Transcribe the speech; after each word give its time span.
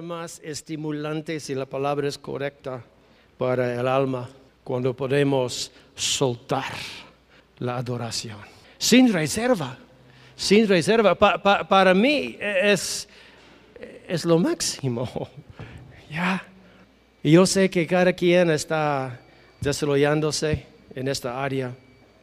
Más 0.00 0.40
estimulante 0.44 1.40
si 1.40 1.54
la 1.54 1.66
palabra 1.66 2.06
es 2.06 2.16
correcta 2.18 2.82
para 3.36 3.74
el 3.80 3.88
alma 3.88 4.28
cuando 4.62 4.94
podemos 4.94 5.72
soltar 5.96 6.72
la 7.58 7.78
adoración. 7.78 8.38
Sin 8.78 9.12
reserva, 9.12 9.76
sin 10.36 10.68
reserva. 10.68 11.14
Pa- 11.14 11.42
pa- 11.42 11.66
para 11.66 11.92
mí 11.94 12.36
es, 12.40 13.08
es 14.06 14.24
lo 14.24 14.38
máximo. 14.38 15.08
Ya. 16.10 16.42
Y 17.22 17.30
yo 17.32 17.46
sé 17.46 17.70
que 17.70 17.86
cada 17.86 18.12
quien 18.12 18.50
está 18.50 19.20
desarrollándose 19.60 20.66
en 20.96 21.06
esta 21.06 21.44
área, 21.44 21.72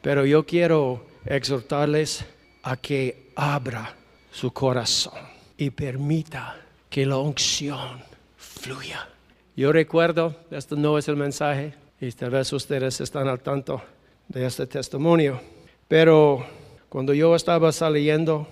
pero 0.01 0.25
yo 0.25 0.45
quiero 0.45 1.05
exhortarles 1.25 2.25
a 2.63 2.75
que 2.75 3.29
abra 3.35 3.95
su 4.29 4.51
corazón 4.51 5.13
y 5.57 5.69
permita 5.69 6.57
que 6.89 7.05
la 7.05 7.17
unción 7.17 8.01
fluya. 8.37 9.07
Yo 9.55 9.71
recuerdo, 9.71 10.35
esto 10.51 10.75
no 10.75 10.97
es 10.97 11.07
el 11.07 11.15
mensaje, 11.15 11.73
y 11.99 12.11
tal 12.11 12.29
vez 12.29 12.53
ustedes 12.53 13.01
están 13.01 13.27
al 13.27 13.39
tanto 13.39 13.81
de 14.27 14.45
este 14.45 14.67
testimonio, 14.67 15.41
pero 15.87 16.45
cuando 16.89 17.13
yo 17.13 17.35
estaba 17.35 17.71
saliendo 17.71 18.47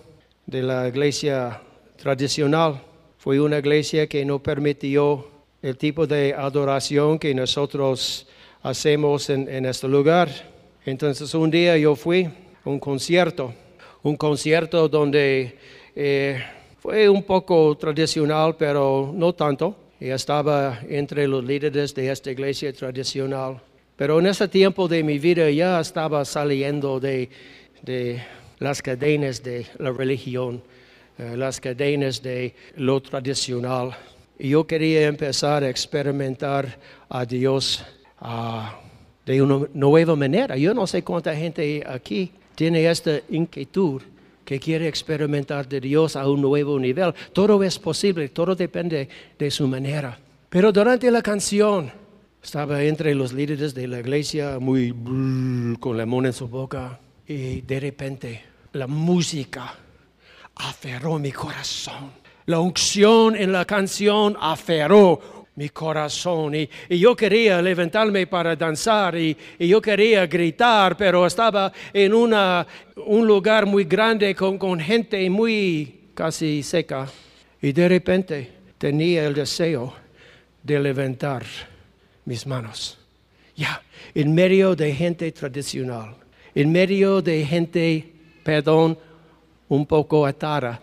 de 0.45 0.63
la 0.63 0.87
iglesia 0.87 1.61
tradicional, 1.95 2.81
fue 3.17 3.39
una 3.39 3.59
iglesia 3.59 4.07
que 4.07 4.25
no 4.25 4.39
permitió 4.39 5.27
el 5.61 5.77
tipo 5.77 6.05
de 6.05 6.33
adoración 6.33 7.17
que 7.17 7.33
nosotros 7.33 8.27
hacemos 8.61 9.29
en, 9.29 9.47
en 9.47 9.65
este 9.65 9.87
lugar. 9.87 10.29
Entonces 10.85 11.33
un 11.33 11.49
día 11.49 11.77
yo 11.77 11.95
fui 11.95 12.25
a 12.25 12.69
un 12.69 12.79
concierto, 12.79 13.53
un 14.03 14.15
concierto 14.15 14.87
donde 14.87 15.57
eh, 15.95 16.43
fue 16.85 17.09
un 17.09 17.23
poco 17.23 17.75
tradicional, 17.75 18.55
pero 18.59 19.11
no 19.11 19.33
tanto. 19.33 19.75
Y 19.99 20.09
estaba 20.09 20.81
entre 20.87 21.27
los 21.27 21.43
líderes 21.43 21.95
de 21.95 22.11
esta 22.11 22.29
iglesia 22.29 22.71
tradicional. 22.73 23.59
Pero 23.95 24.19
en 24.19 24.27
ese 24.27 24.47
tiempo 24.47 24.87
de 24.87 25.01
mi 25.01 25.17
vida 25.17 25.49
ya 25.49 25.79
estaba 25.79 26.23
saliendo 26.25 26.99
de, 26.99 27.27
de 27.81 28.21
las 28.59 28.83
cadenas 28.83 29.41
de 29.41 29.65
la 29.79 29.91
religión, 29.91 30.61
eh, 31.17 31.35
las 31.35 31.59
cadenas 31.59 32.21
de 32.21 32.53
lo 32.75 33.01
tradicional. 33.01 33.97
Y 34.37 34.49
yo 34.49 34.67
quería 34.67 35.07
empezar 35.07 35.63
a 35.63 35.69
experimentar 35.69 36.77
a 37.09 37.25
Dios 37.25 37.83
ah, 38.19 38.79
de 39.25 39.41
una 39.41 39.67
nueva 39.73 40.15
manera. 40.15 40.55
Yo 40.55 40.71
no 40.75 40.85
sé 40.85 41.01
cuánta 41.01 41.35
gente 41.35 41.83
aquí 41.83 42.31
tiene 42.53 42.87
esta 42.87 43.21
inquietud 43.31 44.03
que 44.45 44.59
quiere 44.59 44.87
experimentar 44.87 45.67
de 45.67 45.81
Dios 45.81 46.15
a 46.15 46.29
un 46.29 46.41
nuevo 46.41 46.79
nivel. 46.79 47.13
Todo 47.33 47.61
es 47.63 47.77
posible, 47.79 48.29
todo 48.29 48.55
depende 48.55 49.09
de 49.37 49.51
su 49.51 49.67
manera. 49.67 50.17
Pero 50.49 50.71
durante 50.71 51.11
la 51.11 51.21
canción 51.21 51.91
estaba 52.41 52.83
entre 52.83 53.15
los 53.15 53.33
líderes 53.33 53.73
de 53.73 53.87
la 53.87 53.99
iglesia 53.99 54.59
muy 54.59 54.91
brrr, 54.91 55.79
con 55.79 55.97
limón 55.97 56.27
en 56.27 56.33
su 56.33 56.47
boca 56.47 56.99
y 57.27 57.61
de 57.61 57.79
repente 57.79 58.43
la 58.73 58.87
música 58.87 59.73
aferró 60.55 61.17
mi 61.17 61.31
corazón. 61.31 62.11
La 62.45 62.59
unción 62.59 63.35
en 63.35 63.51
la 63.51 63.65
canción 63.65 64.37
aferró 64.39 65.34
mi 65.55 65.69
corazón 65.69 66.55
y, 66.55 66.69
yo 66.89 67.15
quería 67.15 67.61
levantarme 67.61 68.27
para 68.27 68.55
danzar 68.55 69.15
y, 69.15 69.35
y 69.57 69.67
yo 69.67 69.81
quería 69.81 70.27
gritar, 70.27 70.97
pero 70.97 71.25
estaba 71.25 71.71
en 71.93 72.13
una, 72.13 72.65
un 73.05 73.25
lugar 73.25 73.65
muy 73.65 73.85
grande 73.85 74.35
con, 74.35 74.57
con 74.57 74.79
gente 74.79 75.29
muy 75.29 76.09
casi 76.13 76.63
seca 76.63 77.07
y 77.61 77.71
de 77.71 77.89
repente 77.89 78.51
tenía 78.77 79.25
el 79.25 79.33
deseo 79.33 79.93
de 80.61 80.79
levantar 80.79 81.45
mis 82.25 82.45
manos. 82.45 82.97
Ya, 83.55 83.81
en 84.13 84.35
medio 84.35 84.75
de 84.75 84.93
gente 84.93 85.31
tradicional, 85.31 86.15
en 86.53 86.71
medio 86.71 87.21
de 87.21 87.45
gente, 87.45 88.13
perdón, 88.43 88.97
un 89.69 89.85
poco 89.85 90.25
atada 90.25 90.81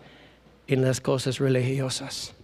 en 0.66 0.82
las 0.82 1.00
cosas 1.00 1.38
religiosas. 1.38 2.34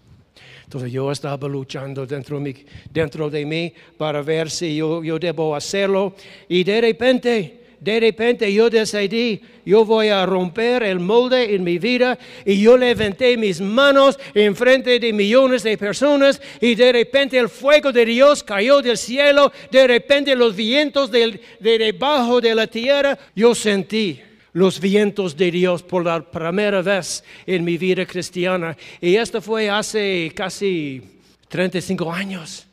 Entonces 0.68 0.92
yo 0.92 1.10
estaba 1.10 1.48
luchando 1.48 2.04
dentro 2.04 2.36
de 2.36 2.42
mí, 2.42 2.54
dentro 2.92 3.30
de 3.30 3.46
mí 3.46 3.72
para 3.96 4.20
ver 4.20 4.50
si 4.50 4.76
yo, 4.76 5.02
yo 5.02 5.18
debo 5.18 5.56
hacerlo. 5.56 6.14
Y 6.46 6.62
de 6.62 6.82
repente, 6.82 7.60
de 7.80 7.98
repente 7.98 8.52
yo 8.52 8.68
decidí, 8.68 9.40
yo 9.64 9.86
voy 9.86 10.08
a 10.08 10.26
romper 10.26 10.82
el 10.82 11.00
molde 11.00 11.54
en 11.54 11.64
mi 11.64 11.78
vida. 11.78 12.18
Y 12.44 12.60
yo 12.60 12.76
levanté 12.76 13.38
mis 13.38 13.62
manos 13.62 14.18
en 14.34 14.54
frente 14.54 15.00
de 15.00 15.10
millones 15.10 15.62
de 15.62 15.78
personas. 15.78 16.38
Y 16.60 16.74
de 16.74 16.92
repente 16.92 17.38
el 17.38 17.48
fuego 17.48 17.90
de 17.90 18.04
Dios 18.04 18.42
cayó 18.42 18.82
del 18.82 18.98
cielo, 18.98 19.50
de 19.70 19.86
repente 19.86 20.36
los 20.36 20.54
vientos 20.54 21.10
de 21.10 21.40
debajo 21.62 22.42
de 22.42 22.54
la 22.54 22.66
tierra, 22.66 23.18
yo 23.34 23.54
sentí 23.54 24.20
los 24.58 24.80
vientos 24.80 25.36
de 25.36 25.52
Dios 25.52 25.84
por 25.84 26.04
la 26.04 26.20
primera 26.20 26.82
vez 26.82 27.22
en 27.46 27.64
mi 27.64 27.78
vida 27.78 28.04
cristiana. 28.04 28.76
Y 29.00 29.14
esto 29.14 29.40
fue 29.40 29.70
hace 29.70 30.32
casi 30.34 31.00
35 31.48 32.12
años. 32.12 32.66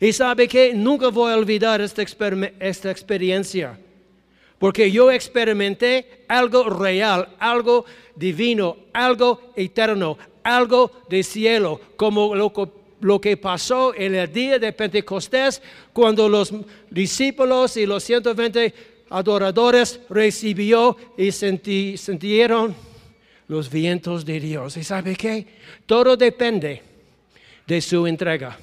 Y 0.00 0.10
sabe 0.12 0.48
que 0.48 0.72
nunca 0.72 1.08
voy 1.08 1.30
a 1.32 1.36
olvidar 1.36 1.82
esta, 1.82 2.00
experiencia. 2.90 3.78
Porque 4.58 4.90
yo 4.90 5.10
experimenté 5.10 6.24
algo 6.28 6.64
real, 6.70 7.28
algo 7.38 7.84
divino, 8.16 8.76
algo 8.94 9.52
eterno, 9.54 10.16
algo 10.42 10.90
de 11.10 11.22
cielo, 11.22 11.78
como 11.96 12.34
lo, 12.34 12.50
co- 12.54 12.72
lo 13.00 13.20
que 13.20 13.36
pasó 13.36 13.94
en 13.94 14.14
el 14.14 14.32
día 14.32 14.58
de 14.58 14.72
Pentecostés, 14.72 15.60
cuando 15.92 16.26
los 16.28 16.52
discípulos 16.90 17.76
y 17.76 17.84
los 17.84 18.02
120 18.02 18.72
adoradores 19.10 20.00
recibió 20.10 20.96
y 21.16 21.30
senti- 21.32 21.96
sintieron 21.96 22.74
los 23.48 23.70
vientos 23.70 24.24
de 24.24 24.40
Dios. 24.40 24.76
¿Y 24.76 24.84
sabe 24.84 25.16
qué? 25.16 25.46
Todo 25.86 26.16
depende 26.16 26.82
de 27.66 27.80
su 27.80 28.06
entrega. 28.06 28.58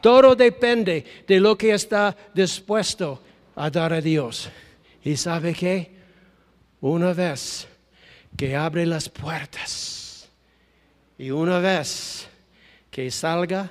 Todo 0.00 0.34
depende 0.36 1.04
de 1.26 1.40
lo 1.40 1.56
que 1.56 1.72
está 1.72 2.16
dispuesto 2.34 3.20
a 3.56 3.70
dar 3.70 3.92
a 3.92 4.00
Dios. 4.00 4.48
¿Y 5.02 5.16
sabe 5.16 5.54
qué? 5.54 5.90
Una 6.80 7.12
vez 7.12 7.66
que 8.36 8.54
abre 8.54 8.84
las 8.84 9.08
puertas 9.08 10.28
y 11.16 11.30
una 11.30 11.58
vez 11.58 12.28
que 12.90 13.10
salga 13.10 13.70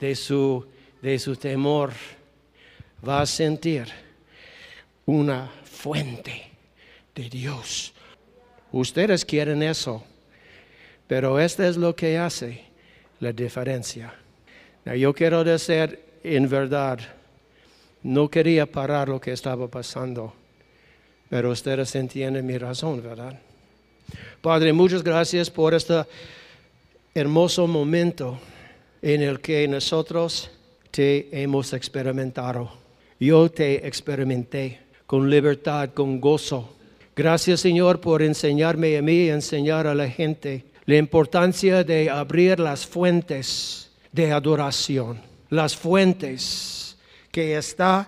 de 0.00 0.14
su, 0.14 0.64
de 1.02 1.18
su 1.18 1.36
temor, 1.36 1.92
va 3.06 3.20
a 3.20 3.26
sentir 3.26 3.86
una 5.06 5.50
fuente 5.64 6.50
de 7.14 7.28
Dios. 7.28 7.92
Ustedes 8.72 9.24
quieren 9.24 9.62
eso, 9.62 10.04
pero 11.06 11.38
esto 11.38 11.62
es 11.64 11.76
lo 11.76 11.94
que 11.94 12.18
hace 12.18 12.64
la 13.20 13.32
diferencia. 13.32 14.14
Yo 14.84 15.14
quiero 15.14 15.44
decir 15.44 16.00
en 16.22 16.48
verdad, 16.48 16.98
no 18.02 18.28
quería 18.28 18.66
parar 18.66 19.08
lo 19.08 19.20
que 19.20 19.32
estaba 19.32 19.68
pasando, 19.68 20.32
pero 21.28 21.50
ustedes 21.50 21.94
entienden 21.94 22.46
mi 22.46 22.58
razón, 22.58 23.02
¿verdad? 23.02 23.38
Padre, 24.40 24.72
muchas 24.72 25.02
gracias 25.02 25.50
por 25.50 25.74
este 25.74 26.04
hermoso 27.14 27.66
momento 27.66 28.38
en 29.00 29.22
el 29.22 29.40
que 29.40 29.68
nosotros 29.68 30.50
te 30.90 31.28
hemos 31.30 31.72
experimentado. 31.72 32.72
Yo 33.20 33.50
te 33.50 33.86
experimenté 33.86 34.80
con 35.06 35.30
libertad, 35.30 35.90
con 35.94 36.20
gozo. 36.20 36.74
Gracias 37.16 37.60
Señor 37.60 38.00
por 38.00 38.22
enseñarme 38.22 38.96
a 38.96 39.02
mí 39.02 39.24
y 39.24 39.30
enseñar 39.30 39.86
a 39.86 39.94
la 39.94 40.08
gente 40.08 40.64
la 40.86 40.96
importancia 40.96 41.84
de 41.84 42.10
abrir 42.10 42.60
las 42.60 42.86
fuentes 42.86 43.90
de 44.12 44.32
adoración, 44.32 45.20
las 45.50 45.76
fuentes 45.76 46.96
que 47.30 47.56
están 47.56 48.06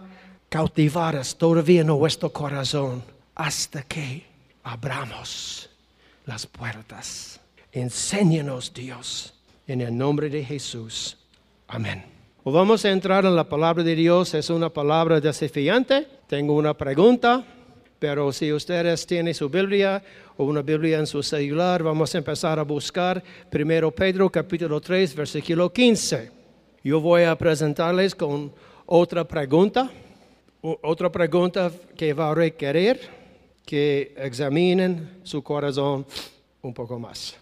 cautivadas 0.49 1.37
todavía 1.37 1.81
en 1.81 1.89
nuestro 1.89 2.33
corazón 2.33 3.03
hasta 3.35 3.83
que 3.83 4.25
abramos 4.63 5.69
las 6.25 6.47
puertas. 6.47 7.41
Enséñanos, 7.73 8.73
Dios, 8.73 9.33
En 9.69 9.81
el 9.81 9.97
nombre 9.97 10.31
de 10.31 10.45
Jesús. 10.45 11.17
Amén. 11.67 12.05
Pues 12.45 12.55
vamos 12.55 12.85
a 12.85 12.91
entrar 12.91 13.25
en 13.25 13.35
la 13.35 13.49
palabra 13.49 13.83
de 13.83 13.97
Dios. 13.97 14.33
Es 14.35 14.49
una 14.49 14.69
palabra 14.69 15.21
desafiante. 15.21 16.07
Tengo 16.27 16.55
una 16.55 16.75
pregunta, 16.75 17.45
pero 18.01 18.33
si 18.33 18.53
ustedes 18.53 19.07
tienen 19.07 19.33
su 19.33 19.49
Biblia 19.49 20.03
o 20.37 20.43
una 20.43 20.61
Biblia 20.61 20.99
en 20.99 21.07
su 21.07 21.23
celular, 21.23 21.85
vamos 21.85 22.13
a 22.13 22.19
empezar 22.19 22.59
a 22.59 22.65
buscar 22.65 23.23
1 23.53 23.91
Pedro 23.93 24.29
capítulo 24.29 24.81
3, 24.81 25.15
versículo 25.15 25.73
15. 25.73 26.33
Yo 26.83 27.01
voy 27.01 27.23
a 27.23 27.39
presentarles 27.39 28.13
con 28.13 28.53
otra 28.87 29.23
pregunta, 29.23 29.89
otra 30.63 31.13
pregunta 31.13 31.71
que 31.97 32.13
va 32.13 32.33
a 32.33 32.35
requerir 32.35 32.99
que 33.65 34.13
examinen 34.17 35.21
su 35.23 35.45
corazón 35.45 36.05
un 36.61 36.75
poco 36.75 36.99
más. 36.99 37.37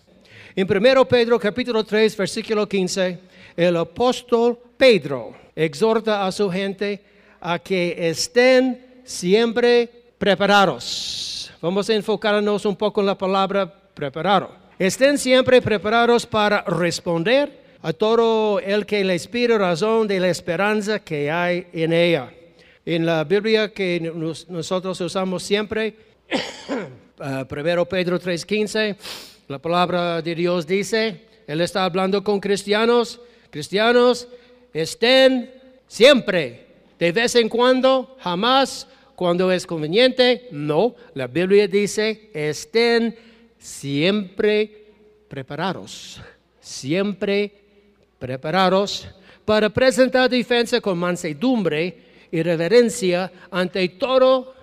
En 0.55 0.71
1 0.71 1.09
Pedro 1.09 1.39
capítulo 1.39 1.85
3, 1.85 2.15
versículo 2.19 2.69
15, 2.69 3.19
el 3.57 3.79
apóstol 3.79 4.59
Pedro 4.77 5.33
exhorta 5.57 6.27
a 6.27 6.31
su 6.31 6.51
gente 6.51 7.14
a 7.45 7.59
que 7.59 7.95
estén 8.09 9.03
siempre 9.05 9.89
preparados. 10.17 11.53
Vamos 11.61 11.89
a 11.91 11.95
enfocarnos 11.95 12.65
un 12.65 12.75
poco 12.75 13.01
en 13.01 13.07
la 13.07 13.17
palabra 13.19 13.71
preparado. 13.95 14.51
Estén 14.79 15.19
siempre 15.19 15.61
preparados 15.63 16.27
para 16.27 16.63
responder 16.63 17.63
a 17.83 17.93
todo 17.93 18.59
el 18.61 18.87
que 18.87 19.05
les 19.05 19.27
pide 19.29 19.57
razón 19.59 20.09
de 20.09 20.19
la 20.19 20.29
esperanza 20.31 20.99
que 21.01 21.31
hay 21.31 21.67
en 21.73 21.93
ella. 21.93 22.33
En 22.87 23.05
la 23.07 23.25
Biblia 23.25 23.73
que 23.73 24.01
nos- 24.01 24.49
nosotros 24.49 25.01
usamos 25.01 25.43
siempre, 25.43 25.95
Uh, 27.21 27.45
primero 27.49 27.85
Pedro 27.85 28.19
3:15, 28.19 28.97
la 29.49 29.59
palabra 29.59 30.23
de 30.23 30.35
Dios 30.35 30.67
dice, 30.67 31.21
Él 31.47 31.61
está 31.61 31.85
hablando 31.85 32.25
con 32.25 32.41
cristianos, 32.41 33.21
cristianos 33.51 34.27
estén 34.73 35.51
siempre, 35.87 36.64
de 36.99 37.13
vez 37.13 37.35
en 37.35 37.49
cuando, 37.49 38.17
jamás, 38.21 38.87
cuando 39.15 39.51
es 39.51 39.67
conveniente, 39.67 40.49
no, 40.51 40.95
la 41.15 41.27
Biblia 41.27 41.69
dice, 41.69 42.31
estén 42.33 43.17
siempre 43.59 44.87
preparados, 45.29 46.21
siempre 46.61 47.53
preparados 48.19 49.09
para 49.45 49.69
presentar 49.69 50.31
defensa 50.31 50.81
con 50.81 50.99
mansedumbre 50.99 51.99
y 52.31 52.43
reverencia 52.43 53.31
ante 53.51 53.89
todo 53.91 54.54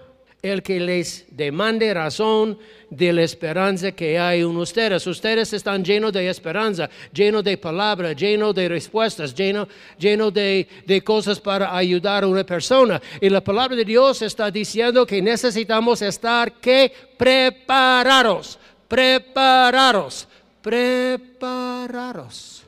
el 0.41 0.63
que 0.63 0.79
les 0.79 1.25
demande 1.29 1.93
razón 1.93 2.57
de 2.89 3.13
la 3.13 3.21
esperanza 3.21 3.91
que 3.91 4.17
hay 4.17 4.41
en 4.41 4.57
ustedes. 4.57 5.05
Ustedes 5.05 5.53
están 5.53 5.83
llenos 5.83 6.11
de 6.11 6.27
esperanza, 6.27 6.89
llenos 7.13 7.43
de 7.43 7.57
palabras, 7.57 8.15
llenos 8.15 8.55
de 8.55 8.67
respuestas, 8.67 9.35
llenos 9.35 9.67
lleno 9.97 10.31
de, 10.31 10.67
de 10.85 11.03
cosas 11.03 11.39
para 11.39 11.75
ayudar 11.75 12.23
a 12.23 12.27
una 12.27 12.43
persona. 12.43 13.01
Y 13.19 13.29
la 13.29 13.41
palabra 13.41 13.75
de 13.75 13.85
Dios 13.85 14.21
está 14.21 14.49
diciendo 14.49 15.05
que 15.05 15.21
necesitamos 15.21 16.01
estar 16.01 16.53
que 16.53 16.91
preparados, 17.17 18.57
preparados, 18.87 20.27
preparados 20.61 22.63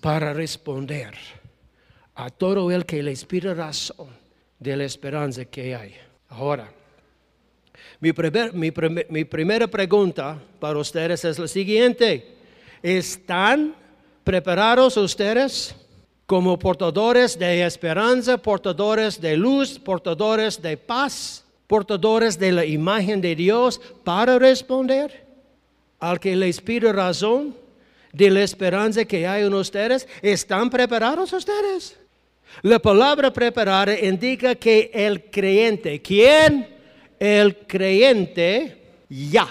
para 0.00 0.32
responder 0.32 1.14
a 2.14 2.30
todo 2.30 2.70
el 2.70 2.86
que 2.86 3.02
les 3.02 3.24
pide 3.24 3.54
razón 3.54 4.08
de 4.58 4.76
la 4.76 4.84
esperanza 4.84 5.44
que 5.44 5.74
hay. 5.74 5.94
Ahora, 6.28 6.70
mi, 8.02 8.12
primer- 8.12 8.52
mi 8.52 8.72
mi 9.08 9.24
primera 9.24 9.66
pregunta 9.68 10.36
para 10.58 10.78
ustedes 10.78 11.24
es 11.24 11.38
la 11.38 11.46
siguiente. 11.46 12.26
¿Están 12.82 13.74
preparados 14.24 14.96
ustedes 14.96 15.74
como 16.26 16.58
portadores 16.58 17.38
de 17.38 17.64
esperanza, 17.64 18.38
portadores 18.38 19.20
de 19.20 19.36
luz, 19.36 19.78
portadores 19.78 20.60
de 20.60 20.76
paz, 20.76 21.44
portadores 21.68 22.38
de 22.38 22.50
la 22.50 22.64
imagen 22.64 23.20
de 23.20 23.36
Dios 23.36 23.80
para 24.02 24.36
responder 24.38 25.24
al 26.00 26.18
que 26.18 26.34
les 26.34 26.60
pide 26.60 26.92
razón 26.92 27.54
de 28.12 28.30
la 28.30 28.42
esperanza 28.42 29.04
que 29.04 29.26
hay 29.28 29.44
en 29.44 29.54
ustedes? 29.54 30.08
¿Están 30.22 30.70
preparados 30.70 31.32
ustedes? 31.32 31.96
La 32.62 32.80
palabra 32.80 33.32
preparada 33.32 33.96
indica 33.98 34.56
que 34.56 34.90
el 34.92 35.30
creyente, 35.30 36.02
¿quién? 36.02 36.71
El 37.22 37.56
creyente 37.68 38.78
ya 39.08 39.46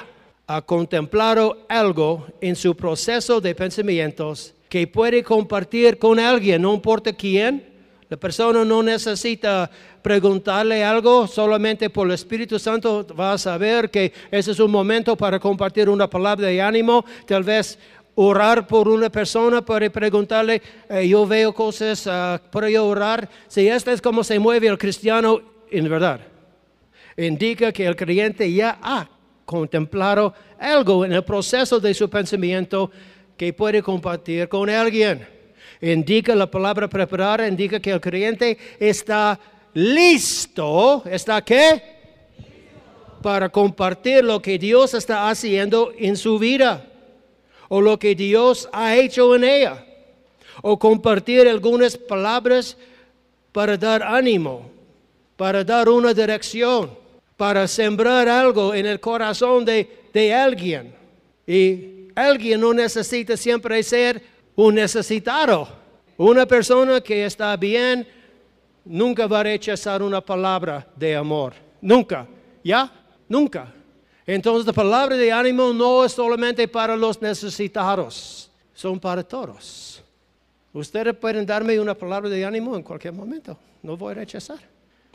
ha 0.45 0.61
contemplado 0.61 1.59
algo 1.69 2.27
en 2.41 2.53
su 2.53 2.75
proceso 2.75 3.39
de 3.39 3.55
pensamientos 3.55 4.53
que 4.67 4.87
puede 4.87 5.23
compartir 5.23 5.97
con 5.97 6.19
alguien, 6.19 6.63
no 6.63 6.73
importa 6.73 7.13
quién. 7.13 7.65
La 8.09 8.17
persona 8.17 8.65
no 8.65 8.83
necesita 8.83 9.71
preguntarle 10.01 10.83
algo, 10.83 11.27
solamente 11.27 11.89
por 11.89 12.07
el 12.07 12.13
Espíritu 12.13 12.59
Santo 12.59 13.07
va 13.17 13.31
a 13.31 13.37
saber 13.37 13.89
que 13.89 14.11
ese 14.29 14.51
es 14.51 14.59
un 14.59 14.69
momento 14.69 15.15
para 15.15 15.39
compartir 15.39 15.87
una 15.87 16.09
palabra 16.09 16.47
de 16.47 16.61
ánimo, 16.61 17.05
tal 17.25 17.43
vez 17.43 17.79
orar 18.15 18.67
por 18.67 18.89
una 18.89 19.09
persona, 19.09 19.63
para 19.63 19.89
preguntarle, 19.89 20.61
eh, 20.89 21.07
yo 21.07 21.25
veo 21.25 21.53
cosas, 21.53 22.05
ah, 22.05 22.41
¿puedo 22.51 22.67
yo 22.67 22.85
orar? 22.85 23.29
Si 23.47 23.65
esto 23.65 23.91
es 23.91 24.01
como 24.01 24.25
se 24.25 24.37
mueve 24.39 24.67
el 24.67 24.77
cristiano, 24.77 25.39
en 25.71 25.87
verdad, 25.87 26.19
indica 27.17 27.71
que 27.71 27.85
el 27.85 27.95
creyente 27.95 28.51
ya 28.51 28.79
ha 28.81 29.09
contemplado 29.45 30.33
algo 30.59 31.03
en 31.05 31.13
el 31.13 31.23
proceso 31.23 31.79
de 31.79 31.93
su 31.93 32.09
pensamiento 32.09 32.91
que 33.35 33.53
puede 33.53 33.81
compartir 33.81 34.47
con 34.47 34.69
alguien. 34.69 35.27
Indica 35.81 36.35
la 36.35 36.49
palabra 36.49 36.87
preparada, 36.87 37.47
indica 37.47 37.79
que 37.79 37.91
el 37.91 37.99
creyente 37.99 38.57
está 38.79 39.39
listo, 39.73 41.03
¿está 41.05 41.41
qué? 41.41 41.81
Para 43.21 43.49
compartir 43.49 44.23
lo 44.23 44.41
que 44.41 44.57
Dios 44.57 44.93
está 44.93 45.29
haciendo 45.29 45.91
en 45.97 46.15
su 46.15 46.37
vida 46.37 46.85
o 47.67 47.81
lo 47.81 47.97
que 47.97 48.15
Dios 48.15 48.69
ha 48.71 48.95
hecho 48.95 49.35
en 49.35 49.43
ella 49.43 49.85
o 50.61 50.77
compartir 50.77 51.47
algunas 51.47 51.97
palabras 51.97 52.77
para 53.51 53.77
dar 53.77 54.03
ánimo, 54.03 54.69
para 55.35 55.63
dar 55.63 55.89
una 55.89 56.13
dirección, 56.13 57.00
para 57.41 57.67
sembrar 57.67 58.29
algo 58.29 58.71
en 58.71 58.85
el 58.85 58.99
corazón 58.99 59.65
de, 59.65 60.05
de 60.13 60.31
alguien. 60.31 60.93
Y 61.47 62.07
alguien 62.13 62.61
no 62.61 62.71
necesita 62.71 63.35
siempre 63.35 63.81
ser 63.81 64.21
un 64.55 64.75
necesitado. 64.75 65.67
Una 66.17 66.45
persona 66.45 67.01
que 67.01 67.25
está 67.25 67.57
bien 67.57 68.07
nunca 68.85 69.25
va 69.25 69.39
a 69.39 69.43
rechazar 69.43 70.03
una 70.03 70.21
palabra 70.21 70.87
de 70.95 71.15
amor. 71.15 71.53
Nunca. 71.81 72.27
¿Ya? 72.63 72.91
Nunca. 73.27 73.73
Entonces 74.27 74.67
la 74.67 74.73
palabra 74.73 75.17
de 75.17 75.31
ánimo 75.31 75.73
no 75.73 76.05
es 76.05 76.11
solamente 76.11 76.67
para 76.67 76.95
los 76.95 77.19
necesitados, 77.23 78.51
son 78.71 78.99
para 78.99 79.23
todos. 79.23 80.03
Ustedes 80.73 81.15
pueden 81.15 81.47
darme 81.47 81.79
una 81.79 81.95
palabra 81.95 82.29
de 82.29 82.45
ánimo 82.45 82.75
en 82.75 82.83
cualquier 82.83 83.15
momento. 83.15 83.57
No 83.81 83.97
voy 83.97 84.11
a 84.11 84.13
rechazar. 84.17 84.59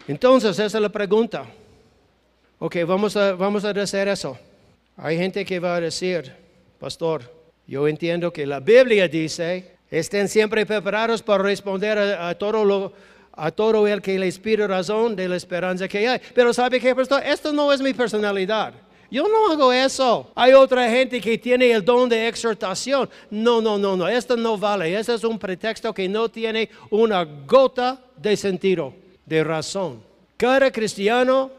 Entonces, 0.09 0.59
esa 0.59 0.78
es 0.78 0.83
la 0.83 0.88
pregunta. 0.88 1.47
Ok, 2.58 2.76
vamos 2.86 3.14
a, 3.16 3.34
vamos 3.34 3.66
a 3.66 3.70
hacer 3.70 4.08
eso. 4.08 4.38
Hay 4.96 5.18
gente 5.18 5.44
que 5.44 5.60
va 5.60 5.76
a 5.76 5.80
decir, 5.80 6.32
pastor, 6.78 7.30
yo 7.66 7.86
entiendo 7.86 8.32
que 8.32 8.46
la 8.46 8.60
Biblia 8.60 9.06
dice, 9.08 9.76
estén 9.90 10.26
siempre 10.26 10.64
preparados 10.64 11.22
para 11.22 11.42
responder 11.42 11.98
a, 11.98 12.34
todo 12.34 12.64
lo, 12.64 12.94
a 13.32 13.50
todo 13.50 13.86
el 13.86 14.00
que 14.00 14.18
les 14.18 14.38
pide 14.38 14.66
razón 14.66 15.14
de 15.14 15.28
la 15.28 15.36
esperanza 15.36 15.86
que 15.86 16.08
hay. 16.08 16.20
Pero 16.34 16.54
¿sabe 16.54 16.80
qué, 16.80 16.94
pastor? 16.94 17.22
Esto 17.26 17.52
no 17.52 17.70
es 17.70 17.82
mi 17.82 17.92
personalidad. 17.92 18.72
Yo 19.10 19.28
no 19.28 19.52
hago 19.52 19.70
eso. 19.70 20.32
Hay 20.34 20.54
otra 20.54 20.88
gente 20.88 21.20
que 21.20 21.36
tiene 21.36 21.70
el 21.70 21.84
don 21.84 22.08
de 22.08 22.26
exhortación. 22.26 23.10
No, 23.30 23.60
no, 23.60 23.76
no, 23.76 23.98
no. 23.98 24.08
Esto 24.08 24.34
no 24.34 24.56
vale. 24.56 24.98
Ese 24.98 25.14
es 25.14 25.25
un 25.25 25.38
pretexto 25.38 25.92
que 25.92 26.08
no 26.08 26.30
tiene 26.30 26.70
una 26.88 27.22
gota 27.22 28.00
de 28.16 28.34
sentido, 28.34 28.94
de 29.26 29.44
razón. 29.44 30.02
Cada 30.38 30.70
cristiano 30.70 31.50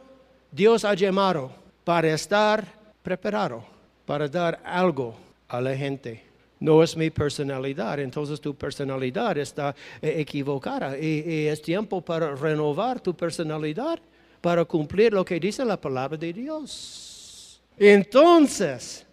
Dios 0.52 0.86
ha 0.86 0.94
llamado 0.94 1.52
para 1.84 2.14
estar 2.14 2.66
preparado, 3.04 3.64
para 4.06 4.28
dar 4.28 4.62
algo 4.64 5.16
a 5.48 5.62
la 5.62 5.76
gente. 5.76 6.24
No 6.60 6.82
es 6.82 6.98
mi 6.98 7.10
personalidad, 7.10 8.00
entonces 8.00 8.42
tu 8.42 8.56
personalidad 8.56 9.38
está 9.38 9.76
eh, 10.02 10.16
equivocada 10.18 10.98
y, 10.98 11.48
es 11.48 11.62
tiempo 11.62 12.02
para 12.02 12.36
renovar 12.36 13.00
tu 13.00 13.16
personalidad, 13.16 14.00
para 14.42 14.66
cumplir 14.66 15.14
lo 15.14 15.24
que 15.24 15.40
dice 15.40 15.64
la 15.64 15.80
palabra 15.80 16.18
de 16.18 16.34
Dios. 16.34 17.62
Entonces, 17.78 19.06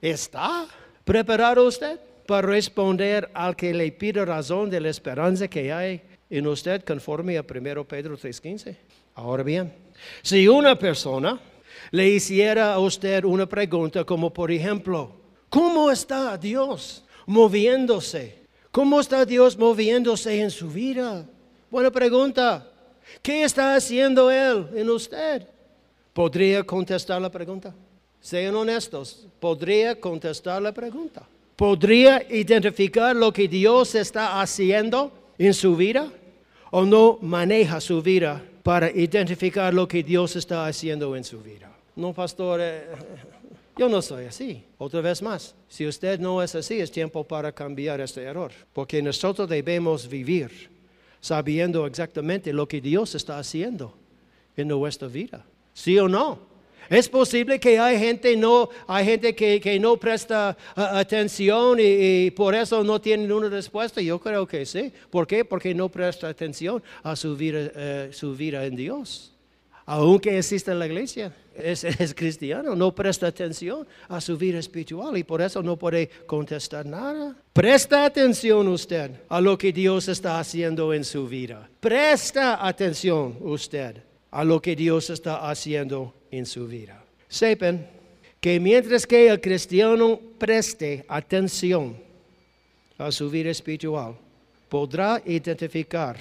¿está 0.00 0.66
preparado 1.04 1.66
usted 1.66 1.98
para 2.26 2.46
responder 2.46 3.28
al 3.34 3.56
que 3.56 3.74
le 3.74 3.90
pide 3.90 4.24
razón 4.24 4.70
de 4.70 4.80
la 4.80 4.90
esperanza 4.90 5.48
que 5.48 5.72
hay 5.72 6.00
en 6.30 6.46
usted 6.46 6.84
conforme 6.84 7.36
a 7.36 7.42
1 7.42 7.84
Pedro 7.84 8.16
3.15? 8.16 8.76
Ahora 9.16 9.42
bien, 9.42 9.72
si 10.22 10.48
una 10.48 10.78
persona 10.78 11.40
le 11.90 12.08
hiciera 12.08 12.72
a 12.72 12.78
usted 12.78 13.24
una 13.24 13.46
pregunta 13.46 14.04
como 14.04 14.32
por 14.32 14.50
ejemplo, 14.50 15.12
¿cómo 15.48 15.90
está 15.90 16.36
Dios? 16.36 17.02
moviéndose. 17.26 18.42
¿Cómo 18.70 19.00
está 19.00 19.24
Dios 19.24 19.58
moviéndose 19.58 20.40
en 20.40 20.50
su 20.50 20.68
vida? 20.68 21.26
Buena 21.70 21.90
pregunta. 21.90 22.66
¿Qué 23.20 23.44
está 23.44 23.74
haciendo 23.74 24.30
Él 24.30 24.68
en 24.74 24.88
usted? 24.88 25.46
¿Podría 26.12 26.62
contestar 26.62 27.20
la 27.20 27.30
pregunta? 27.30 27.74
Sean 28.20 28.54
honestos, 28.54 29.26
¿podría 29.40 29.98
contestar 29.98 30.62
la 30.62 30.72
pregunta? 30.72 31.26
¿Podría 31.56 32.24
identificar 32.30 33.14
lo 33.16 33.32
que 33.32 33.48
Dios 33.48 33.94
está 33.94 34.40
haciendo 34.40 35.12
en 35.38 35.52
su 35.52 35.76
vida? 35.76 36.10
¿O 36.70 36.84
no 36.84 37.18
maneja 37.20 37.80
su 37.80 38.00
vida 38.00 38.42
para 38.62 38.90
identificar 38.90 39.72
lo 39.72 39.88
que 39.88 40.02
Dios 40.02 40.36
está 40.36 40.66
haciendo 40.66 41.16
en 41.16 41.24
su 41.24 41.40
vida? 41.40 41.70
No, 41.96 42.12
pastor, 42.12 42.60
eh, 42.62 42.84
yo 43.76 43.88
no 43.88 44.00
soy 44.02 44.26
así. 44.26 44.64
Otra 44.78 45.00
vez 45.00 45.22
más, 45.22 45.54
si 45.68 45.86
usted 45.86 46.20
no 46.20 46.42
es 46.42 46.54
así, 46.54 46.80
es 46.80 46.90
tiempo 46.90 47.24
para 47.24 47.52
cambiar 47.52 48.00
este 48.00 48.22
error. 48.22 48.52
Porque 48.72 49.02
nosotros 49.02 49.48
debemos 49.48 50.08
vivir 50.08 50.70
sabiendo 51.20 51.86
exactamente 51.86 52.52
lo 52.52 52.66
que 52.66 52.80
Dios 52.80 53.14
está 53.14 53.38
haciendo 53.38 53.94
en 54.56 54.68
nuestra 54.68 55.08
vida. 55.08 55.44
¿Sí 55.72 55.98
o 55.98 56.08
no? 56.08 56.51
Es 56.88 57.08
posible 57.08 57.58
que 57.58 57.78
hay 57.78 57.98
gente, 57.98 58.36
no, 58.36 58.68
hay 58.86 59.04
gente 59.04 59.34
que, 59.34 59.60
que 59.60 59.78
no 59.78 59.96
presta 59.96 60.56
atención 60.74 61.78
y, 61.80 62.30
por 62.32 62.54
eso 62.54 62.82
no 62.84 63.00
tienen 63.00 63.30
una 63.32 63.48
respuesta. 63.48 64.00
Yo 64.00 64.18
creo 64.18 64.46
que 64.46 64.66
sí. 64.66 64.92
¿Por 65.10 65.26
qué? 65.26 65.44
Porque 65.44 65.74
no 65.74 65.88
presta 65.88 66.28
atención 66.28 66.82
a 67.02 67.16
su 67.16 67.36
vida, 67.36 67.70
eh, 67.74 68.10
su 68.12 68.34
vida 68.34 68.64
en 68.64 68.76
Dios. 68.76 69.32
Aunque 69.84 70.38
existe 70.38 70.70
en 70.70 70.78
la 70.78 70.86
iglesia, 70.86 71.34
es, 71.54 71.84
es, 72.00 72.14
cristiano, 72.14 72.74
no 72.76 72.94
presta 72.94 73.26
atención 73.26 73.86
a 74.08 74.20
su 74.20 74.36
vida 74.36 74.58
espiritual 74.58 75.16
y 75.16 75.24
por 75.24 75.42
eso 75.42 75.62
no 75.62 75.76
puede 75.76 76.08
contestar 76.26 76.86
nada. 76.86 77.36
Presta 77.52 78.04
atención 78.04 78.68
usted 78.68 79.10
a 79.28 79.40
lo 79.40 79.58
que 79.58 79.72
Dios 79.72 80.08
está 80.08 80.38
haciendo 80.38 80.94
en 80.94 81.04
su 81.04 81.26
vida. 81.26 81.68
Presta 81.80 82.66
atención 82.66 83.36
usted 83.40 83.96
a 84.30 84.44
lo 84.44 84.62
que 84.62 84.74
Dios 84.74 85.10
está 85.10 85.50
haciendo 85.50 86.14
en 86.32 86.44
su 86.44 86.66
vida. 86.66 87.04
Sepan 87.28 87.86
que 88.40 88.58
mientras 88.58 89.06
que 89.06 89.28
el 89.28 89.40
cristiano 89.40 90.18
preste 90.38 91.04
atención 91.06 91.96
a 92.98 93.12
su 93.12 93.30
vida 93.30 93.50
espiritual, 93.50 94.16
podrá 94.68 95.22
identificar 95.24 96.16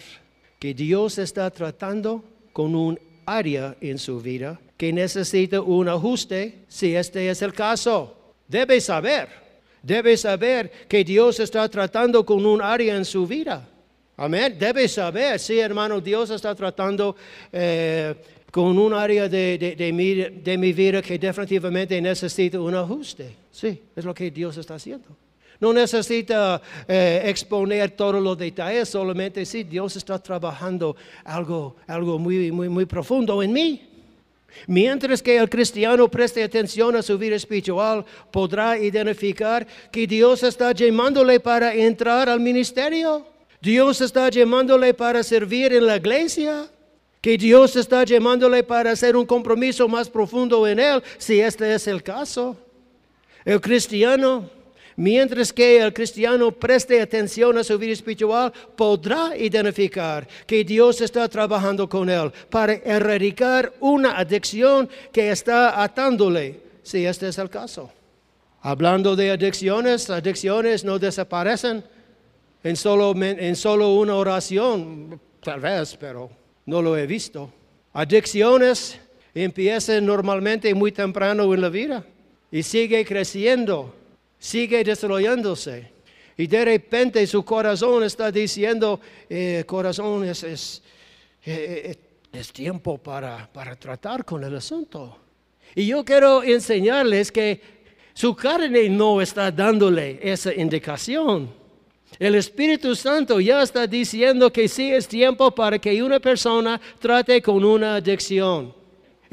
que 0.59 0.75
Dios 0.75 1.17
está 1.17 1.49
tratando 1.49 2.23
con 2.53 2.75
un 2.75 2.99
área 3.25 3.75
en 3.81 3.97
su 3.97 4.21
vida 4.21 4.59
que 4.77 4.91
necesita 4.91 5.61
un 5.61 5.87
ajuste 5.87 6.59
si 6.67 6.95
este 6.95 7.29
es 7.29 7.41
el 7.41 7.53
caso. 7.53 8.15
Debe 8.47 8.81
saber, 8.81 9.29
debe 9.81 10.17
saber 10.17 10.71
que 10.87 11.03
Dios 11.03 11.39
está 11.39 11.69
tratando 11.69 12.25
con 12.25 12.45
un 12.45 12.61
área 12.61 12.95
en 12.95 13.05
su 13.05 13.25
vida. 13.25 13.67
Amén. 14.17 14.55
Debe 14.59 14.87
saber, 14.87 15.39
sí 15.39 15.59
hermano, 15.59 16.01
Dios 16.01 16.29
está 16.31 16.53
tratando 16.53 17.15
eh, 17.51 18.15
con 18.51 18.77
un 18.77 18.93
área 18.93 19.29
de, 19.29 19.57
de, 19.57 19.75
de, 19.77 19.93
mi, 19.93 20.13
de, 20.13 20.57
mi, 20.57 20.73
vida 20.73 21.01
que 21.01 21.17
definitivamente 21.17 21.99
necesita 22.01 22.59
un 22.59 22.75
ajuste. 22.75 23.33
Sí, 23.49 23.81
es 23.95 24.03
lo 24.03 24.13
que 24.13 24.29
Dios 24.29 24.57
está 24.57 24.75
haciendo. 24.75 25.07
No 25.61 25.71
necesita 25.71 26.61
eh, 26.87 27.21
exponer 27.25 27.91
todos 27.91 28.21
los 28.21 28.37
detalles, 28.37 28.89
solamente 28.89 29.45
sí, 29.45 29.63
Dios 29.63 29.95
está 29.95 30.19
trabajando 30.19 30.95
algo, 31.23 31.77
algo 31.87 32.19
muy, 32.19 32.51
muy, 32.51 32.67
muy 32.67 32.85
profundo 32.85 33.41
en 33.41 33.53
mí. 33.53 33.87
Mientras 34.67 35.21
que 35.21 35.37
el 35.37 35.49
cristiano 35.49 36.09
preste 36.09 36.43
atención 36.43 36.95
a 36.97 37.01
su 37.01 37.17
vida 37.17 37.37
espiritual, 37.37 38.03
podrá 38.31 38.77
identificar 38.77 39.65
que 39.89 40.05
Dios 40.05 40.43
está 40.43 40.73
llamándole 40.73 41.39
para 41.39 41.73
entrar 41.73 42.27
al 42.27 42.41
ministerio. 42.41 43.25
Dios 43.61 44.01
está 44.01 44.27
llamándole 44.29 44.93
para 44.93 45.23
servir 45.23 45.71
en 45.71 45.85
la 45.85 45.97
iglesia 45.97 46.67
que 47.21 47.37
Dios 47.37 47.75
está 47.75 48.03
llamándole 48.03 48.63
para 48.63 48.91
hacer 48.91 49.15
un 49.15 49.27
compromiso 49.27 49.87
más 49.87 50.09
profundo 50.09 50.67
en 50.67 50.79
Él, 50.79 51.03
si 51.19 51.39
este 51.39 51.71
es 51.73 51.85
el 51.87 52.01
caso. 52.01 52.57
El 53.45 53.61
cristiano, 53.61 54.49
mientras 54.95 55.53
que 55.53 55.79
el 55.79 55.93
cristiano 55.93 56.51
preste 56.51 56.99
atención 56.99 57.59
a 57.59 57.63
su 57.63 57.77
vida 57.77 57.93
espiritual, 57.93 58.51
podrá 58.75 59.37
identificar 59.37 60.27
que 60.47 60.63
Dios 60.63 60.99
está 61.01 61.29
trabajando 61.29 61.87
con 61.87 62.09
Él 62.09 62.31
para 62.49 62.73
erradicar 62.73 63.71
una 63.79 64.17
adicción 64.17 64.89
que 65.13 65.29
está 65.29 65.81
atándole, 65.81 66.59
si 66.81 67.05
este 67.05 67.27
es 67.27 67.37
el 67.37 67.51
caso. 67.51 67.91
Hablando 68.63 69.15
de 69.15 69.31
adicciones, 69.31 70.09
adicciones 70.09 70.83
no 70.83 70.97
desaparecen 70.97 71.83
en 72.63 72.75
solo, 72.75 73.13
en 73.15 73.55
solo 73.55 73.93
una 73.93 74.15
oración, 74.15 75.19
tal 75.43 75.59
vez, 75.59 75.97
pero 75.99 76.40
no 76.65 76.81
lo 76.81 76.97
he 76.97 77.07
visto. 77.07 77.51
Adicciones 77.93 78.99
empiezan 79.33 80.05
normalmente 80.05 80.73
muy 80.73 80.91
temprano 80.91 81.53
en 81.53 81.61
la 81.61 81.69
vida 81.69 82.05
y 82.51 82.63
sigue 82.63 83.05
creciendo, 83.05 83.93
sigue 84.39 84.83
desarrollándose. 84.83 85.91
Y 86.37 86.47
de 86.47 86.65
repente 86.65 87.25
su 87.27 87.43
corazón 87.43 88.03
está 88.03 88.31
diciendo, 88.31 88.99
eh, 89.29 89.63
corazón 89.67 90.25
es, 90.25 90.43
es, 90.43 90.81
eh, 91.45 91.95
es 92.31 92.51
tiempo 92.51 92.97
para, 92.97 93.51
para 93.51 93.75
tratar 93.75 94.25
con 94.25 94.43
el 94.43 94.55
asunto. 94.55 95.17
Y 95.75 95.87
yo 95.87 96.03
quiero 96.03 96.43
enseñarles 96.43 97.31
que 97.31 97.61
su 98.13 98.35
carne 98.35 98.89
no 98.89 99.21
está 99.21 99.51
dándole 99.51 100.19
esa 100.21 100.53
indicación. 100.53 101.60
El 102.19 102.35
Espíritu 102.35 102.95
Santo 102.95 103.39
ya 103.39 103.63
está 103.63 103.87
diciendo 103.87 104.51
que 104.51 104.67
sí 104.67 104.91
es 104.91 105.07
tiempo 105.07 105.51
para 105.51 105.79
que 105.79 106.03
una 106.03 106.19
persona 106.19 106.79
trate 106.99 107.41
con 107.41 107.63
una 107.63 107.95
adicción. 107.95 108.73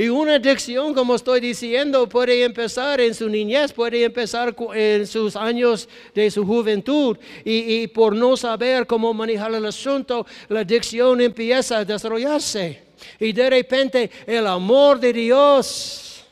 Y 0.00 0.08
una 0.08 0.37
adicción, 0.37 0.94
como 0.94 1.16
estoy 1.16 1.40
diciendo, 1.40 2.08
puede 2.08 2.44
empezar 2.44 3.00
en 3.00 3.12
su 3.16 3.28
niñez, 3.28 3.73
puede 3.73 4.04
empezar 4.04 4.54
en 4.73 5.04
sus 5.08 5.35
años 5.35 5.88
de 6.14 6.30
su 6.30 6.47
juventud. 6.47 7.16
Y, 7.44 7.88
por 7.88 8.14
no 8.14 8.37
saber 8.37 8.87
cómo 8.87 9.12
manejar 9.12 9.52
el 9.54 9.66
asunto, 9.66 10.25
la 10.49 10.61
adicción 10.61 11.20
empieza 11.20 11.78
a 11.78 11.85
desarrollarse. 11.85 12.80
Y 13.18 13.32
de 13.32 13.50
repente 13.50 14.08
el 14.25 14.47
amor 14.47 15.00
de 15.00 15.12
Dios 15.12 16.25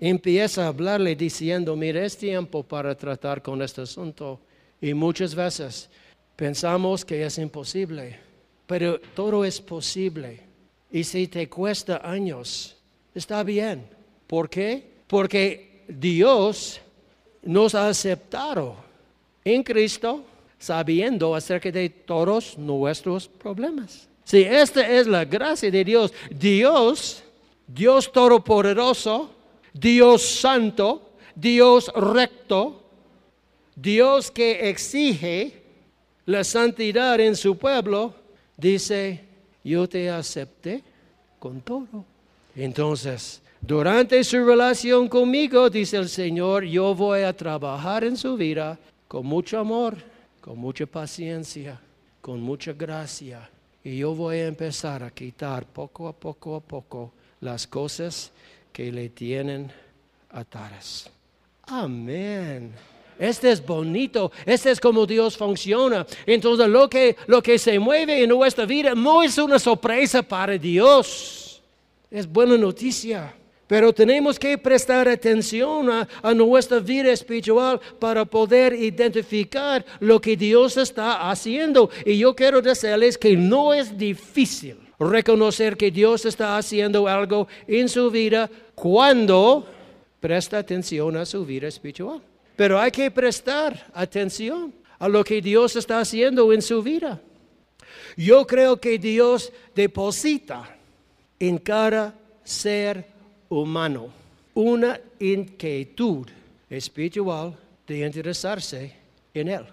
empieza 0.00 0.64
a 0.64 0.68
hablarle 0.68 1.14
diciendo, 1.14 1.76
mire, 1.76 2.06
es 2.06 2.16
tiempo 2.16 2.62
para 2.62 2.94
tratar 2.94 3.42
con 3.42 3.60
este 3.60 3.82
asunto. 3.82 4.40
Y 4.80 4.94
muchas 4.94 5.34
veces 5.34 5.88
pensamos 6.36 7.04
que 7.04 7.24
es 7.24 7.38
imposible, 7.38 8.18
pero 8.66 9.00
todo 9.14 9.44
es 9.44 9.60
posible. 9.60 10.40
Y 10.90 11.04
si 11.04 11.26
te 11.26 11.48
cuesta 11.48 12.00
años, 12.04 12.76
está 13.14 13.42
bien. 13.42 13.86
¿Por 14.26 14.48
qué? 14.48 14.82
Porque 15.06 15.84
Dios 15.88 16.80
nos 17.42 17.74
ha 17.74 17.88
aceptado 17.88 18.76
en 19.44 19.62
Cristo 19.62 20.24
sabiendo 20.58 21.34
acerca 21.34 21.70
de 21.70 21.88
todos 21.90 22.56
nuestros 22.56 23.28
problemas. 23.28 24.08
Si 24.24 24.42
esta 24.42 24.88
es 24.88 25.06
la 25.06 25.24
gracia 25.24 25.70
de 25.70 25.84
Dios, 25.84 26.12
Dios, 26.30 27.22
Dios 27.66 28.10
todopoderoso, 28.10 29.30
Dios 29.74 30.22
santo, 30.22 31.10
Dios 31.34 31.92
recto, 31.94 32.83
Dios 33.76 34.30
que 34.30 34.68
exige 34.68 35.62
la 36.26 36.44
santidad 36.44 37.18
en 37.20 37.36
su 37.36 37.58
pueblo, 37.58 38.14
dice, 38.56 39.20
yo 39.62 39.88
te 39.88 40.10
acepté 40.10 40.82
con 41.38 41.60
todo. 41.60 42.04
Entonces, 42.56 43.42
durante 43.60 44.22
su 44.22 44.44
relación 44.44 45.08
conmigo, 45.08 45.68
dice 45.70 45.96
el 45.96 46.08
Señor, 46.08 46.64
yo 46.64 46.94
voy 46.94 47.22
a 47.22 47.36
trabajar 47.36 48.04
en 48.04 48.16
su 48.16 48.36
vida 48.36 48.78
con 49.08 49.26
mucho 49.26 49.58
amor, 49.58 49.96
con 50.40 50.58
mucha 50.58 50.86
paciencia, 50.86 51.80
con 52.20 52.40
mucha 52.40 52.72
gracia. 52.72 53.50
Y 53.82 53.98
yo 53.98 54.14
voy 54.14 54.36
a 54.36 54.46
empezar 54.46 55.02
a 55.02 55.10
quitar 55.10 55.66
poco 55.66 56.08
a 56.08 56.12
poco 56.12 56.56
a 56.56 56.60
poco 56.60 57.12
las 57.40 57.66
cosas 57.66 58.30
que 58.72 58.90
le 58.90 59.08
tienen 59.10 59.70
atadas. 60.30 61.10
Amén. 61.66 62.72
Este 63.18 63.50
es 63.50 63.64
bonito, 63.64 64.32
este 64.44 64.70
es 64.70 64.80
como 64.80 65.06
Dios 65.06 65.36
funciona. 65.36 66.06
Entonces 66.26 66.68
lo 66.68 66.88
que, 66.88 67.16
lo 67.26 67.42
que 67.42 67.58
se 67.58 67.78
mueve 67.78 68.22
en 68.22 68.30
nuestra 68.30 68.66
vida 68.66 68.94
no 68.94 69.22
es 69.22 69.38
una 69.38 69.58
sorpresa 69.58 70.22
para 70.22 70.58
Dios. 70.58 71.62
Es 72.10 72.26
buena 72.26 72.56
noticia. 72.56 73.34
Pero 73.66 73.92
tenemos 73.92 74.38
que 74.38 74.58
prestar 74.58 75.08
atención 75.08 75.90
a, 75.90 76.06
a, 76.22 76.34
nuestra 76.34 76.80
vida 76.80 77.10
espiritual 77.10 77.80
para 77.98 78.24
poder 78.26 78.74
identificar 78.74 79.84
lo 80.00 80.20
que 80.20 80.36
Dios 80.36 80.76
está 80.76 81.30
haciendo. 81.30 81.88
Y 82.04 82.18
yo 82.18 82.36
quiero 82.36 82.60
decirles 82.60 83.16
que 83.16 83.34
no 83.36 83.72
es 83.72 83.96
difícil 83.96 84.76
reconocer 84.98 85.76
que 85.76 85.90
Dios 85.90 86.24
está 86.24 86.56
haciendo 86.56 87.08
algo 87.08 87.48
en 87.66 87.88
su 87.88 88.10
vida 88.10 88.50
cuando 88.74 89.66
presta 90.20 90.58
atención 90.58 91.16
a 91.16 91.26
su 91.26 91.44
vida 91.44 91.68
espiritual. 91.68 92.22
Pero 92.56 92.78
hay 92.78 92.90
que 92.90 93.10
prestar 93.10 93.90
atención 93.92 94.72
a 94.98 95.08
lo 95.08 95.24
que 95.24 95.40
Dios 95.40 95.76
está 95.76 96.00
haciendo 96.00 96.52
en 96.52 96.62
su 96.62 96.82
vida. 96.82 97.20
Yo 98.16 98.46
creo 98.46 98.80
que 98.80 98.98
Dios 98.98 99.52
deposita 99.74 100.76
en 101.38 101.58
cada 101.58 102.14
ser 102.44 103.06
humano 103.48 104.08
una 104.54 105.00
inquietud 105.18 106.28
espiritual 106.70 107.56
de 107.86 108.06
interesarse 108.06 108.94
en 109.32 109.48
Él. 109.48 109.66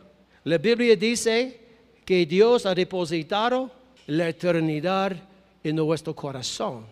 La 0.44 0.58
Biblia 0.58 0.96
dice 0.96 1.60
que 2.04 2.26
Dios 2.26 2.66
ha 2.66 2.74
depositado 2.74 3.72
la 4.08 4.30
eternidad 4.30 5.16
en 5.64 5.76
nuestro 5.76 6.16
corazón, 6.16 6.86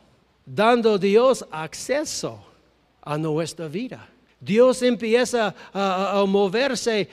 dando 0.46 0.94
a 0.94 0.98
Dios 1.00 1.46
acceso 1.50 2.40
a 3.02 3.18
nuestra 3.18 3.68
vida. 3.68 4.08
Dios 4.40 4.82
empieza 4.84 5.54
a, 5.74 6.24
moverse 6.28 7.10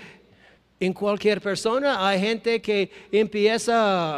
en 0.78 0.92
cualquier 0.92 1.40
persona. 1.40 2.06
Hay 2.06 2.20
gente 2.20 2.60
que 2.60 2.90
empieza 3.10 3.74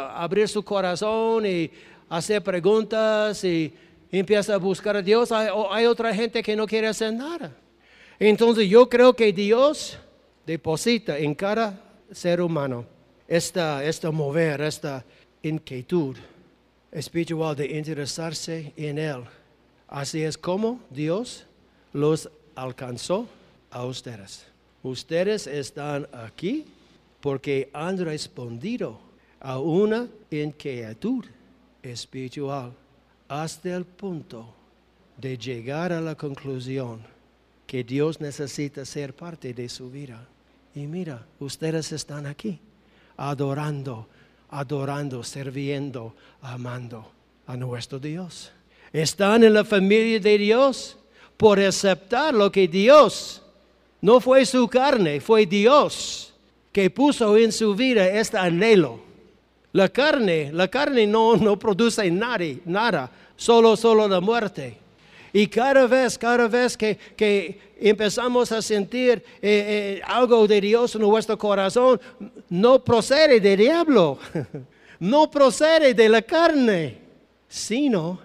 a 0.09 0.23
abrir 0.23 0.47
su 0.47 0.63
corazón 0.63 1.45
y 1.45 1.71
hacer 2.09 2.43
preguntas 2.43 3.43
y 3.43 3.73
empieza 4.11 4.55
a 4.55 4.57
buscar 4.57 4.97
a 4.97 5.01
Dios. 5.01 5.31
Hay, 5.31 5.47
hay 5.71 5.85
otra 5.85 6.13
gente 6.13 6.43
que 6.43 6.55
no 6.55 6.67
quiere 6.67 6.87
hacer 6.87 7.13
nada. 7.13 7.55
Entonces 8.19 8.69
yo 8.69 8.89
creo 8.89 9.13
que 9.13 9.31
Dios 9.31 9.97
deposita 10.45 11.17
en 11.17 11.33
cada 11.33 11.81
ser 12.11 12.41
humano 12.41 12.85
esta, 13.27 13.83
esta 13.83 14.11
mover, 14.11 14.61
esta 14.61 15.05
inquietud 15.43 16.17
espiritual 16.91 17.55
de 17.55 17.77
interesarse 17.77 18.73
en 18.75 18.97
Él. 18.97 19.23
Así 19.87 20.23
es 20.23 20.37
como 20.37 20.81
Dios 20.89 21.45
los 21.93 22.29
alcanzó 22.59 23.27
a 23.71 23.85
ustedes. 23.85 24.45
Ustedes 24.83 25.47
están 25.47 26.07
aquí 26.13 26.65
porque 27.21 27.69
han 27.73 27.97
respondido 27.97 28.99
a 29.39 29.59
una 29.59 30.07
inquietud 30.29 31.25
espiritual 31.81 32.71
hasta 33.27 33.75
el 33.75 33.85
punto 33.85 34.53
de 35.17 35.37
llegar 35.37 35.93
a 35.93 36.01
la 36.01 36.15
conclusión 36.15 37.01
que 37.67 37.83
Dios 37.83 38.19
necesita 38.19 38.83
ser 38.85 39.13
parte 39.13 39.53
de 39.53 39.69
su 39.69 39.89
vida. 39.89 40.27
Y 40.73 40.87
mira, 40.87 41.25
ustedes 41.39 41.91
están 41.91 42.25
aquí, 42.25 42.59
adorando, 43.17 44.07
adorando, 44.49 45.23
sirviendo, 45.23 46.15
amando 46.41 47.11
a 47.47 47.55
nuestro 47.55 47.99
Dios. 47.99 48.51
Están 48.91 49.43
en 49.43 49.53
la 49.53 49.63
familia 49.63 50.19
de 50.19 50.37
Dios 50.37 50.97
por 51.39 51.57
aceptar 51.57 52.33
lo 52.33 52.51
que 52.51 52.67
Dios, 52.67 53.41
no 54.01 54.19
fue 54.19 54.45
su 54.45 54.67
carne, 54.67 55.21
fue 55.21 55.45
Dios 55.45 56.33
que 56.69 56.89
puso 56.89 57.37
en 57.37 57.53
su 57.53 57.73
vida 57.73 58.05
este 58.09 58.37
anhelo. 58.37 58.99
La 59.71 59.87
carne, 59.87 60.51
la 60.51 60.67
carne 60.67 61.07
no, 61.07 61.37
no 61.37 61.57
produce 61.57 62.11
nada, 62.11 62.43
nada, 62.65 63.09
solo, 63.37 63.77
solo 63.77 64.05
la 64.05 64.19
muerte. 64.19 64.79
Y 65.31 65.47
cada 65.47 65.87
vez, 65.87 66.17
cada 66.17 66.49
vez 66.49 66.75
que, 66.75 66.97
que 67.15 67.57
empezamos 67.79 68.51
a 68.51 68.61
sentir 68.61 69.23
eh, 69.41 69.41
eh, 69.41 70.01
algo 70.05 70.45
de 70.45 70.59
Dios 70.59 70.93
en 70.95 71.01
nuestro 71.01 71.37
corazón, 71.37 72.01
no 72.49 72.83
procede 72.83 73.39
del 73.39 73.59
diablo, 73.59 74.19
no 74.99 75.31
procede 75.31 75.93
de 75.93 76.09
la 76.09 76.21
carne, 76.21 76.97
sino 77.47 78.19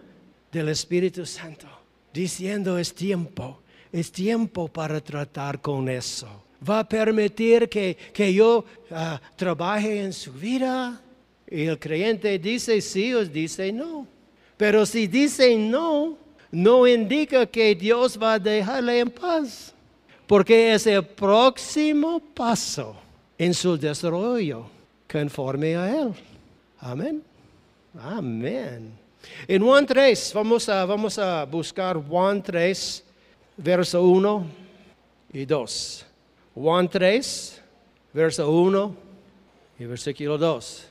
del 0.50 0.70
Espíritu 0.70 1.24
Santo, 1.24 1.68
diciendo 2.14 2.78
es 2.78 2.94
tiempo, 2.94 3.60
es 3.92 4.10
tiempo 4.12 4.68
para 4.68 5.00
tratar 5.00 5.60
con 5.60 5.88
eso. 5.88 6.28
Va 6.66 6.78
a 6.78 6.88
permitir 6.88 7.68
que, 7.68 7.96
que 8.14 8.32
yo 8.32 8.64
ah, 8.90 9.20
trabaje 9.36 10.00
en 10.00 10.12
su 10.12 10.32
vida. 10.32 11.02
Y 11.50 11.64
el 11.64 11.78
creyente 11.78 12.38
dice 12.38 12.80
sí 12.80 13.12
o 13.12 13.24
dice 13.24 13.70
no. 13.72 14.06
Pero 14.56 14.86
si 14.86 15.06
dice 15.08 15.56
no, 15.56 16.16
no 16.50 16.86
indica 16.86 17.44
que 17.46 17.74
Dios 17.74 18.18
va 18.20 18.34
a 18.34 18.38
dejarle 18.38 19.00
en 19.00 19.10
paz. 19.10 19.74
Porque 20.26 20.72
es 20.72 20.86
el 20.86 21.04
próximo 21.04 22.20
paso 22.20 22.96
en 23.36 23.52
su 23.52 23.76
desarrollo 23.76 24.66
conforme 25.10 25.76
a 25.76 26.00
Él. 26.00 26.14
Amén. 26.78 27.22
Amén. 28.00 29.03
En 29.48 29.62
Juan 29.62 29.86
3, 29.86 30.32
vamos 30.34 30.68
a, 30.68 30.84
vamos 30.84 31.18
a 31.18 31.44
buscar 31.44 31.96
Juan 31.96 32.42
3, 32.42 33.04
verso 33.56 34.02
1 34.02 34.46
y 35.32 35.44
2. 35.44 36.06
Juan 36.54 36.88
3, 36.88 37.62
verso 38.12 38.50
1 38.50 38.96
y 39.78 39.84
versículo 39.84 40.38
2. 40.38 40.86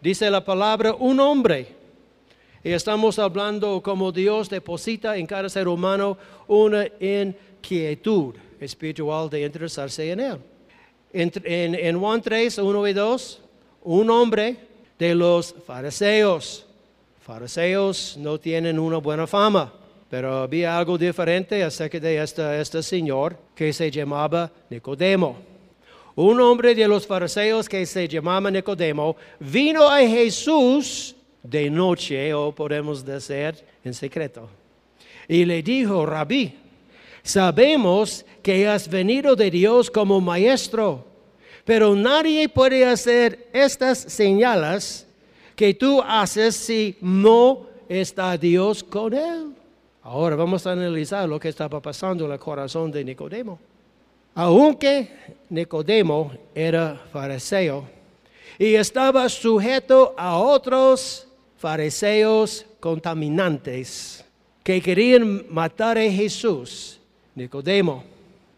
Dice 0.00 0.30
la 0.30 0.44
palabra 0.44 0.94
un 0.94 1.20
hombre. 1.20 1.76
Y 2.62 2.72
estamos 2.72 3.18
hablando 3.18 3.82
como 3.82 4.12
Dios 4.12 4.50
deposita 4.50 5.16
en 5.16 5.26
cada 5.26 5.48
ser 5.48 5.66
humano 5.66 6.18
una 6.46 6.86
inquietud 7.00 8.34
espiritual 8.60 9.30
de 9.30 9.42
interesarse 9.46 10.10
en 10.10 10.20
Él. 10.20 10.38
En, 11.12 11.32
en- 11.44 11.74
en 11.74 11.98
Juan 11.98 12.20
3, 12.20 12.58
1 12.58 12.86
y 12.88 12.92
2, 12.92 13.40
un 13.84 14.10
hombre 14.10 14.56
de 14.98 15.14
los 15.14 15.54
fariseos. 15.66 16.66
Fariseos 17.30 18.16
no 18.18 18.40
tienen 18.40 18.76
una 18.76 18.96
buena 18.96 19.24
fama, 19.24 19.72
pero 20.10 20.38
había 20.38 20.76
algo 20.76 20.98
diferente 20.98 21.62
acerca 21.62 22.00
de 22.00 22.20
este, 22.20 22.60
este 22.60 22.82
señor 22.82 23.38
que 23.54 23.72
se 23.72 23.88
llamaba 23.88 24.50
Nicodemo. 24.68 25.36
Un 26.16 26.40
hombre 26.40 26.74
de 26.74 26.88
los 26.88 27.06
fariseos 27.06 27.68
que 27.68 27.86
se 27.86 28.08
llamaba 28.08 28.50
Nicodemo 28.50 29.14
vino 29.38 29.88
a 29.88 30.00
Jesús 30.00 31.14
de 31.40 31.70
noche, 31.70 32.34
o 32.34 32.52
podemos 32.52 33.04
decir 33.04 33.54
en 33.84 33.94
secreto, 33.94 34.48
y 35.28 35.44
le 35.44 35.62
dijo, 35.62 36.04
rabí, 36.04 36.52
sabemos 37.22 38.26
que 38.42 38.66
has 38.66 38.88
venido 38.88 39.36
de 39.36 39.52
Dios 39.52 39.88
como 39.88 40.20
maestro, 40.20 41.06
pero 41.64 41.94
nadie 41.94 42.48
puede 42.48 42.84
hacer 42.84 43.46
estas 43.52 43.98
señales 43.98 45.06
que 45.60 45.74
tú 45.74 46.00
haces 46.00 46.56
si 46.56 46.96
no 47.02 47.66
está 47.86 48.34
Dios 48.38 48.82
con 48.82 49.12
él. 49.12 49.52
Ahora 50.02 50.34
vamos 50.34 50.66
a 50.66 50.72
analizar 50.72 51.28
lo 51.28 51.38
que 51.38 51.50
estaba 51.50 51.82
pasando 51.82 52.24
en 52.24 52.32
el 52.32 52.38
corazón 52.38 52.90
de 52.90 53.04
Nicodemo. 53.04 53.58
Aunque 54.34 55.10
Nicodemo 55.50 56.32
era 56.54 56.98
fariseo 57.12 57.84
y 58.58 58.74
estaba 58.74 59.28
sujeto 59.28 60.14
a 60.16 60.38
otros 60.38 61.28
fariseos 61.58 62.64
contaminantes 62.80 64.24
que 64.62 64.80
querían 64.80 65.44
matar 65.50 65.98
a 65.98 66.10
Jesús, 66.10 66.98
Nicodemo, 67.34 68.02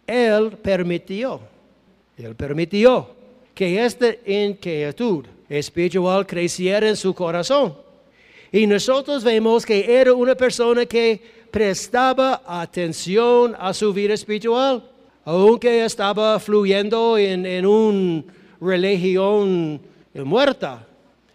él 0.06 0.52
permitió, 0.62 1.40
él 2.16 2.36
permitió 2.36 3.10
que 3.52 3.84
esta 3.84 4.14
inquietud 4.24 5.24
espiritual 5.58 6.26
creciera 6.26 6.88
en 6.88 6.96
su 6.96 7.14
corazón. 7.14 7.76
Y 8.50 8.66
nosotros 8.66 9.22
vemos 9.22 9.64
que 9.66 10.00
era 10.00 10.12
una 10.14 10.34
persona 10.34 10.86
que 10.86 11.20
prestaba 11.50 12.42
atención 12.46 13.54
a 13.58 13.74
su 13.74 13.92
vida 13.92 14.14
espiritual, 14.14 14.82
aunque 15.24 15.84
estaba 15.84 16.38
fluyendo 16.40 17.18
en, 17.18 17.44
en 17.44 17.66
una 17.66 18.24
religión 18.60 19.80
muerta. 20.14 20.86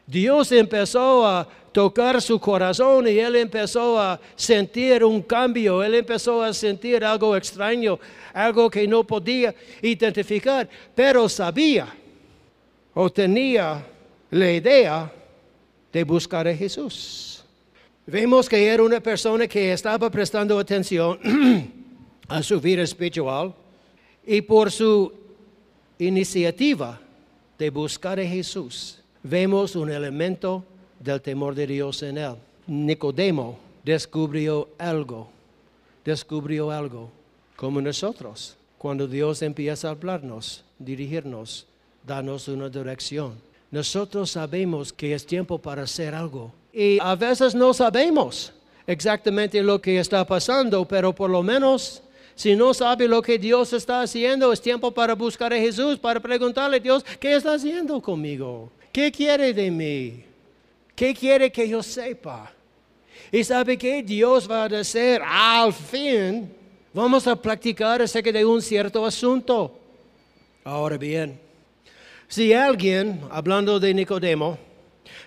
Dios 0.05 0.51
empezó 0.51 1.25
a 1.25 1.47
tocar 1.71 2.19
su 2.21 2.39
corazón 2.39 3.07
y 3.07 3.19
él 3.19 3.35
empezó 3.35 3.99
a 3.99 4.19
sentir 4.35 5.03
un 5.03 5.21
cambio, 5.21 5.83
él 5.83 5.93
empezó 5.93 6.41
a 6.41 6.53
sentir 6.53 7.05
algo 7.05 7.35
extraño, 7.35 7.99
algo 8.33 8.69
que 8.69 8.87
no 8.87 9.03
podía 9.03 9.53
identificar, 9.81 10.67
pero 10.95 11.29
sabía 11.29 11.93
o 12.95 13.11
tenía 13.11 13.85
la 14.31 14.51
idea 14.51 15.11
de 15.91 16.03
buscar 16.03 16.47
a 16.47 16.55
Jesús. 16.55 17.43
Vemos 18.05 18.47
que 18.47 18.67
era 18.67 18.83
una 18.83 18.99
persona 18.99 19.47
que 19.47 19.73
estaba 19.73 20.09
prestando 20.09 20.57
atención 20.57 21.19
a 22.27 22.41
su 22.41 22.59
vida 22.59 22.83
espiritual 22.83 23.53
y 24.25 24.41
por 24.41 24.71
su 24.71 25.13
iniciativa 25.99 26.99
de 27.57 27.69
buscar 27.69 28.19
a 28.19 28.25
Jesús, 28.25 28.99
vemos 29.23 29.75
un 29.75 29.89
elemento 29.89 30.63
del 30.99 31.21
temor 31.21 31.55
de 31.55 31.67
Dios 31.67 32.03
en 32.03 32.17
él. 32.17 32.35
Nicodemo 32.67 33.57
descubrió 33.83 34.69
algo, 34.77 35.29
descubrió 36.05 36.71
algo 36.71 37.09
como 37.55 37.81
nosotros. 37.81 38.55
Cuando 38.77 39.07
Dios 39.07 39.41
empieza 39.41 39.87
a 39.87 39.91
hablarnos, 39.91 40.63
dirigirnos, 40.77 41.65
darnos 42.05 42.47
una 42.47 42.69
dirección. 42.69 43.33
Nosotros 43.71 44.31
sabemos 44.31 44.93
que 44.93 45.13
es 45.13 45.25
tiempo 45.25 45.57
para 45.57 45.83
hacer 45.83 46.15
algo. 46.15 46.53
Y 46.71 46.99
a 47.01 47.15
veces 47.15 47.53
no 47.53 47.73
sabemos 47.73 48.53
exactamente 48.85 49.61
lo 49.61 49.81
que 49.81 49.99
está 49.99 50.25
pasando, 50.25 50.87
pero 50.87 51.13
por 51.13 51.29
lo 51.29 51.43
menos 51.43 52.01
Si 52.37 52.55
no 52.55 52.71
sabe 52.71 53.07
lo 53.07 53.19
que 53.19 53.39
Dios 53.39 53.73
está 53.73 54.01
haciendo, 54.01 54.53
es 54.53 54.61
tiempo 54.61 54.91
para 54.91 55.15
buscar 55.15 55.51
a 55.51 55.57
Jesús, 55.57 55.97
para 55.97 56.19
preguntarle 56.19 56.77
a 56.77 56.79
Dios, 56.79 57.03
¿qué 57.19 57.35
está 57.35 57.55
haciendo 57.55 57.99
conmigo? 57.99 58.71
¿Qué 58.91 59.11
quiere 59.11 59.51
de 59.55 59.71
mí? 59.71 60.23
¿Qué 60.95 61.15
quiere 61.15 61.51
que 61.51 61.67
yo 61.67 61.81
sepa? 61.81 62.53
Y 63.31 63.43
sabe 63.43 63.75
que 63.75 64.03
Dios 64.03 64.47
va 64.49 64.65
a 64.65 64.69
decir, 64.69 65.19
al 65.25 65.73
fin, 65.73 66.53
vamos 66.93 67.25
a 67.25 67.35
practicar 67.35 68.03
acerca 68.03 68.31
de 68.31 68.45
un 68.45 68.61
cierto 68.61 69.03
asunto. 69.03 69.75
Ahora 70.63 70.95
bien, 70.95 71.39
si 72.27 72.53
alguien, 72.53 73.21
hablando 73.31 73.79
de 73.79 73.93
Nicodemo, 73.93 74.57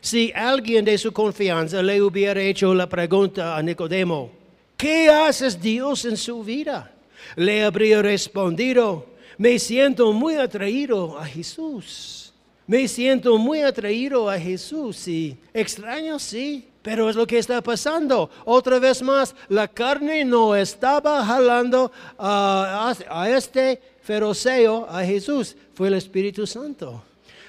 si 0.01 0.33
alguien 0.35 0.85
de 0.85 0.99
su 0.99 1.13
confianza 1.13 1.83
le 1.83 2.01
hubiera 2.03 2.41
hecho 2.41 2.75
la 2.75 2.89
pregunta 2.89 3.57
a 3.57 3.63
Nicodemo, 3.63 4.31
¿qué 4.77 5.09
haces 5.09 5.61
Dios 5.61 6.05
en 6.05 6.17
su 6.17 6.43
vida? 6.45 6.93
Le 7.37 7.65
habría 7.65 8.03
respondido, 8.03 9.07
me 9.37 9.59
siento 9.59 10.13
muy 10.13 10.35
atraído 10.35 11.19
a 11.19 11.25
Jesús. 11.27 12.33
Me 12.67 12.87
siento 12.87 13.37
muy 13.37 13.63
atraído 13.63 14.31
a 14.31 14.39
Jesús. 14.39 14.97
Sí, 14.97 15.37
extraño, 15.53 16.19
sí, 16.19 16.69
pero 16.83 17.11
es 17.11 17.17
lo 17.17 17.27
que 17.27 17.39
está 17.39 17.61
pasando. 17.61 18.31
Otra 18.45 18.79
vez 18.79 19.03
más, 19.03 19.35
la 19.49 19.67
carne 19.67 20.25
no 20.25 20.55
estaba 20.55 21.25
jalando 21.25 21.91
a, 22.17 22.95
a 23.09 23.31
este 23.31 23.83
feroceo 24.11 24.89
a 24.91 25.05
Jesús, 25.05 25.55
fue 25.73 25.87
el 25.87 25.95
Espíritu 25.95 26.45
Santo. 26.45 27.01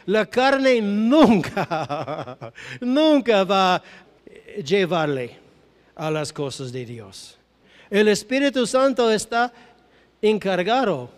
La 0.06 0.28
carne 0.28 0.80
nunca, 0.80 2.38
nunca 2.82 3.44
va 3.44 3.76
a 3.78 3.84
llevarle 4.64 5.40
a 5.96 6.12
las 6.12 6.32
cosas 6.32 6.72
de 6.72 6.86
Dios. 6.86 7.36
El 7.90 8.08
Espíritu 8.10 8.68
Santo 8.68 9.10
está 9.10 9.52
encargado 10.22 11.10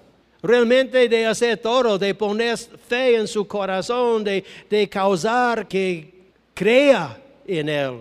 realmente 0.41 1.09
de 1.09 1.25
hacer 1.25 1.57
todo, 1.57 1.99
de 1.99 2.15
poner 2.15 2.57
fe 2.57 3.17
en 3.17 3.27
su 3.27 3.45
corazón, 3.45 4.23
de, 4.23 4.45
de 4.69 4.87
causar 4.87 5.67
que 5.67 6.31
crea 6.53 7.21
en 7.45 7.67
Él. 7.67 7.99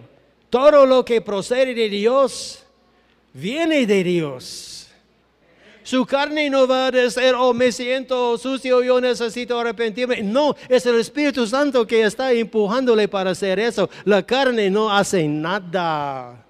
Todo 0.49 0.87
lo 0.87 1.05
que 1.05 1.21
procede 1.21 1.75
de 1.75 1.89
Dios 1.89 2.63
viene 3.33 3.85
de 3.85 4.05
Dios. 4.05 4.72
Su 5.83 6.07
carne 6.07 6.49
no 6.49 6.67
va 6.67 6.87
a 6.87 6.91
decir, 6.91 7.35
oh, 7.37 7.53
me 7.53 7.73
siento 7.73 8.39
sucio, 8.39 8.83
yo 8.83 9.01
necesito 9.01 9.59
arrepentirme. 9.59 10.23
No, 10.23 10.55
es 10.69 10.87
el 10.87 11.01
Espíritu 11.01 11.47
Santo 11.47 11.87
que 11.87 12.03
está 12.03 12.33
empujándole 12.33 13.09
para 13.09 13.31
hacer 13.31 13.59
eso. 13.59 13.91
La 14.05 14.23
carne 14.23 14.71
no 14.71 14.91
hace 14.91 15.27
nada. 15.27 16.45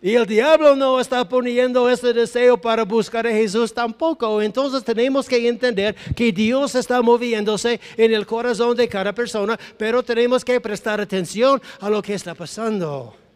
Y 0.00 0.14
el 0.14 0.26
diablo 0.26 0.76
no 0.76 1.00
está 1.00 1.28
poniendo 1.28 1.90
ese 1.90 2.12
deseo 2.12 2.56
para 2.56 2.84
buscar 2.84 3.26
a 3.26 3.32
Jesús 3.32 3.74
tampoco. 3.74 4.40
Entonces 4.40 4.84
tenemos 4.84 5.28
que 5.28 5.48
entender 5.48 5.96
que 6.14 6.30
Dios 6.30 6.76
está 6.76 7.02
moviéndose 7.02 7.80
en 7.96 8.14
el 8.14 8.24
corazón 8.24 8.76
de 8.76 8.88
cada 8.88 9.12
persona, 9.12 9.58
pero 9.76 10.04
tenemos 10.04 10.44
que 10.44 10.60
prestar 10.60 11.00
atención 11.00 11.60
a 11.80 11.90
lo 11.90 12.00
que 12.00 12.14
está 12.14 12.34
pasando. 12.34 13.27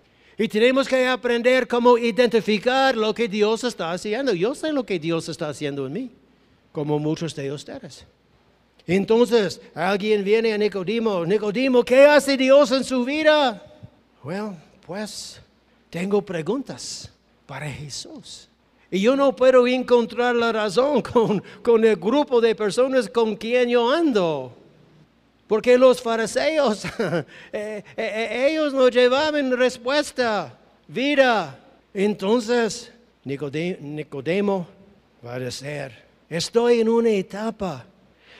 Y 0.43 0.49
tenemos 0.49 0.89
que 0.89 1.07
aprender 1.07 1.69
cómo 1.69 1.97
identificar 1.97 2.97
lo 2.97 3.15
que 3.15 3.29
Dios 3.29 3.63
está 3.63 3.93
haciendo. 3.93 4.33
Yo 4.33 4.57
sé 4.57 4.73
lo 4.73 4.85
que 4.85 4.99
Dios 4.99 5.29
está 5.29 5.49
haciendo 5.49 5.87
en 5.87 5.93
mí, 5.93 6.11
como 6.73 6.99
muchos 6.99 7.33
de 7.37 7.53
ustedes. 7.53 8.05
Entonces, 8.85 9.61
alguien 9.73 10.25
viene 10.25 10.53
a 10.53 10.59
Nicodemo, 10.59 11.25
Nicodemo, 11.25 11.85
¿qué 11.85 12.07
hace 12.07 12.37
Dios 12.37 12.73
en 12.73 12.83
su 12.83 13.05
vida? 13.05 13.63
Bueno, 14.21 14.57
pues 14.85 15.41
tengo 15.89 16.21
preguntas 16.23 17.09
para 17.47 17.71
Jesús. 17.71 18.49
Y 18.91 18.99
yo 18.99 19.15
no 19.15 19.37
puedo 19.37 19.65
encontrar 19.69 20.35
la 20.35 20.51
razón 20.51 21.03
con, 21.03 21.41
con 21.63 21.85
el 21.85 21.95
grupo 21.95 22.41
de 22.41 22.57
personas 22.57 23.09
con 23.09 23.37
quien 23.37 23.69
yo 23.69 23.93
ando. 23.93 24.57
Porque 25.47 25.77
los 25.77 26.01
fariseos, 26.01 26.85
eh, 27.53 27.83
eh, 27.97 28.49
ellos 28.51 28.73
no 28.73 28.89
llevaban 28.89 29.57
respuesta, 29.57 30.59
vida. 30.89 31.59
Entonces, 31.93 32.93
Nicodemo 33.25 34.67
va 35.25 35.35
a 35.35 35.39
decir, 35.39 35.93
estoy 36.29 36.81
en 36.81 36.89
una 36.89 37.11
etapa 37.11 37.85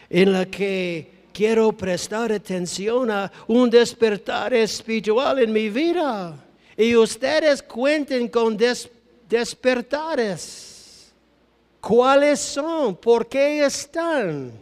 en 0.09 0.33
la 0.33 0.47
que 0.47 1.11
quiero 1.33 1.73
prestar 1.73 2.33
atención 2.33 3.11
a 3.11 3.31
un 3.47 3.71
despertar 3.71 4.55
espiritual 4.55 5.39
en 5.39 5.53
mi 5.53 5.69
vida. 5.69 6.37
Y 6.77 6.95
ustedes 6.97 7.63
cuenten 7.63 8.29
con 8.29 8.57
despertares. 9.29 11.13
¿Cuáles 11.81 12.41
son? 12.41 12.97
¿Por 12.97 13.27
qué 13.27 13.65
están? 13.65 14.53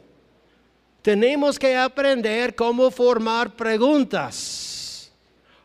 Tenemos 1.02 1.58
que 1.58 1.76
aprender 1.76 2.54
cómo 2.54 2.90
formar 2.90 3.54
preguntas. 3.56 5.10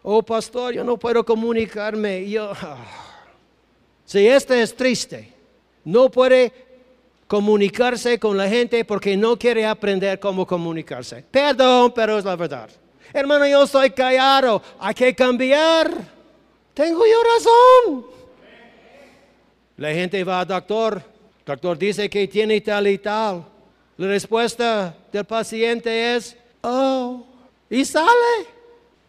Oh, 0.02 0.24
pastor, 0.24 0.74
yo 0.74 0.84
no 0.84 0.98
puedo 0.98 1.26
comunicarme. 1.26 2.30
Yo, 2.30 2.54
si 4.06 4.28
este 4.28 4.62
es 4.62 4.76
triste, 4.76 5.34
no 5.84 6.10
puede 6.10 6.54
comunicarse 7.28 8.20
con 8.20 8.38
la 8.38 8.48
gente 8.48 8.86
porque 8.86 9.18
no 9.18 9.38
quiere 9.38 9.66
aprender 9.66 10.20
cómo 10.20 10.46
comunicarse. 10.46 11.24
Perdón, 11.30 11.92
pero 11.94 12.18
es 12.18 12.24
la 12.24 12.36
verdad. 12.36 12.70
Hermano, 13.12 13.48
yo 13.48 13.66
soy 13.68 13.90
callado. 13.90 14.62
Hay 14.80 14.94
que 14.94 15.14
cambiar. 15.16 15.92
Tengo 16.74 17.04
yo 17.06 17.18
razón. 17.24 18.06
La 19.78 19.92
gente 19.92 20.24
va 20.24 20.42
al 20.42 20.48
doctor. 20.48 21.02
El 21.40 21.46
doctor 21.46 21.78
dice 21.78 22.10
que 22.10 22.28
tiene 22.28 22.62
tal 22.62 22.88
y 22.88 22.98
tal. 23.00 23.55
La 23.98 24.08
respuesta 24.08 24.94
del 25.12 25.24
paciente 25.24 26.16
es, 26.16 26.36
oh, 26.62 27.26
y 27.70 27.86
sale. 27.86 28.56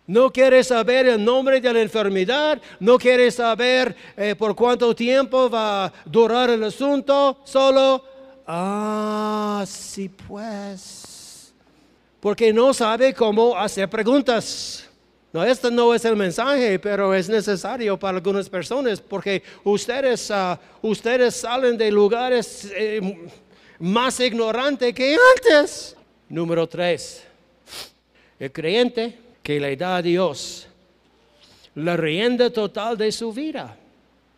No 0.06 0.32
quiere 0.32 0.62
saber 0.62 1.08
el 1.08 1.24
nombre 1.24 1.60
de 1.60 1.72
la 1.72 1.80
enfermedad, 1.80 2.62
no 2.78 2.96
quiere 2.96 3.28
saber 3.32 3.96
eh, 4.16 4.36
por 4.36 4.54
cuánto 4.54 4.94
tiempo 4.94 5.50
va 5.50 5.86
a 5.86 5.92
durar 6.04 6.50
el 6.50 6.62
asunto, 6.62 7.38
solo, 7.42 8.04
ah, 8.46 9.64
sí 9.66 10.08
pues, 10.08 11.52
porque 12.20 12.52
no 12.52 12.72
sabe 12.72 13.12
cómo 13.12 13.56
hacer 13.56 13.90
preguntas. 13.90 14.88
No, 15.32 15.44
este 15.44 15.72
no 15.72 15.92
es 15.92 16.04
el 16.04 16.14
mensaje, 16.14 16.78
pero 16.78 17.12
es 17.12 17.28
necesario 17.28 17.98
para 17.98 18.18
algunas 18.18 18.48
personas 18.48 19.00
porque 19.00 19.42
ustedes, 19.64 20.30
ah, 20.30 20.58
ustedes 20.82 21.34
salen 21.34 21.76
de 21.76 21.90
lugares... 21.90 22.70
Eh, 22.76 23.28
más 23.78 24.20
ignorante 24.20 24.92
que 24.92 25.16
antes. 25.36 25.96
Número 26.28 26.66
tres, 26.66 27.24
el 28.38 28.52
creyente 28.52 29.18
que 29.42 29.60
le 29.60 29.76
da 29.76 29.96
a 29.96 30.02
Dios 30.02 30.66
la 31.76 31.96
rienda 31.96 32.50
total 32.50 32.96
de 32.96 33.12
su 33.12 33.32
vida. 33.32 33.76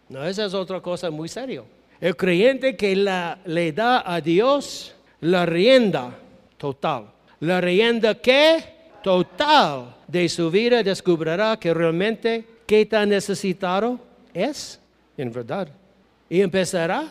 No, 0.09 0.25
esa 0.25 0.47
es 0.47 0.55
otra 0.55 0.81
cosa 0.81 1.11
muy 1.11 1.29
seria. 1.29 1.63
El 2.01 2.17
creyente 2.17 2.77
que 2.77 2.95
la, 2.95 3.39
le 3.45 3.73
da 3.73 4.03
a 4.11 4.21
Dios 4.21 4.95
la 5.21 5.47
rienda 5.47 6.17
total. 6.57 7.07
La 7.41 7.61
rienda 7.61 8.15
que 8.15 8.63
total 9.03 9.97
de 10.07 10.29
su 10.29 10.51
vida 10.51 10.83
descubrirá 10.83 11.59
que 11.59 11.73
realmente 11.73 12.45
qué 12.67 12.87
tan 12.87 13.09
necesitado 13.09 13.99
es, 14.35 14.81
en 15.17 15.33
verdad. 15.33 15.69
Y 16.29 16.41
empezará 16.41 17.11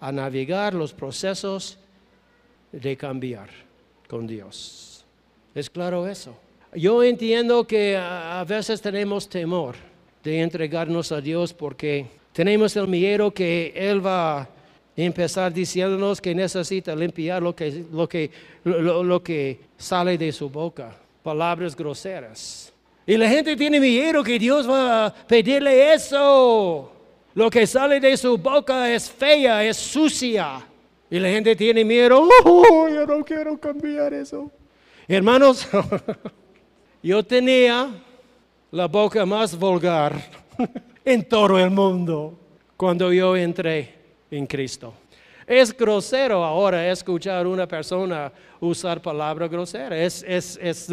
a 0.00 0.12
navegar 0.12 0.74
los 0.74 0.92
procesos 0.92 1.78
de 2.72 2.96
cambiar 2.96 3.48
con 4.08 4.26
Dios. 4.26 5.04
¿Es 5.54 5.70
claro 5.70 6.06
eso? 6.06 6.36
Yo 6.74 7.02
entiendo 7.02 7.66
que 7.66 7.96
a 7.96 8.44
veces 8.46 8.80
tenemos 8.82 9.28
temor 9.28 9.76
de 10.22 10.42
entregarnos 10.42 11.12
a 11.12 11.20
Dios 11.20 11.54
porque 11.54 12.06
tenemos 12.32 12.76
el 12.76 12.88
miedo 12.88 13.30
que 13.30 13.72
Él 13.74 14.04
va 14.04 14.40
a 14.40 14.48
empezar 14.94 15.52
diciéndonos 15.52 16.20
que 16.20 16.34
necesita 16.34 16.94
limpiar 16.94 17.42
lo 17.42 17.54
que, 17.54 17.84
lo 17.92 18.08
que, 18.08 18.30
lo 18.64 19.22
que 19.22 19.60
sale 19.78 20.18
de 20.18 20.32
su 20.32 20.50
boca, 20.50 20.94
palabras 21.22 21.74
groseras. 21.74 22.72
Y 23.06 23.16
la 23.16 23.28
gente 23.28 23.56
tiene 23.56 23.78
miedo 23.78 24.24
que 24.24 24.38
Dios 24.38 24.68
va 24.68 25.06
a 25.06 25.14
pedirle 25.14 25.94
eso. 25.94 26.92
Lo 27.36 27.50
que 27.50 27.66
sale 27.66 28.00
de 28.00 28.16
su 28.16 28.38
boca 28.38 28.90
es 28.90 29.10
fea, 29.10 29.62
es 29.62 29.76
sucia. 29.76 30.66
Y 31.10 31.18
la 31.18 31.28
gente 31.28 31.54
tiene 31.54 31.84
miedo. 31.84 32.26
Oh, 32.46 32.88
yo 32.88 33.06
no 33.06 33.22
quiero 33.22 33.60
cambiar 33.60 34.14
eso. 34.14 34.50
Hermanos, 35.06 35.68
yo 37.02 37.22
tenía 37.22 37.90
la 38.70 38.88
boca 38.88 39.26
más 39.26 39.54
vulgar 39.54 40.14
en 41.04 41.28
todo 41.28 41.58
el 41.58 41.68
mundo 41.68 42.38
cuando 42.74 43.12
yo 43.12 43.36
entré 43.36 43.94
en 44.30 44.46
Cristo. 44.46 44.94
Es 45.46 45.76
grosero 45.76 46.42
ahora 46.42 46.90
escuchar 46.90 47.46
una 47.46 47.68
persona 47.68 48.32
usar 48.60 49.02
palabra 49.02 49.46
grosera. 49.46 49.94
Es, 49.94 50.24
es, 50.26 50.58
es. 50.62 50.88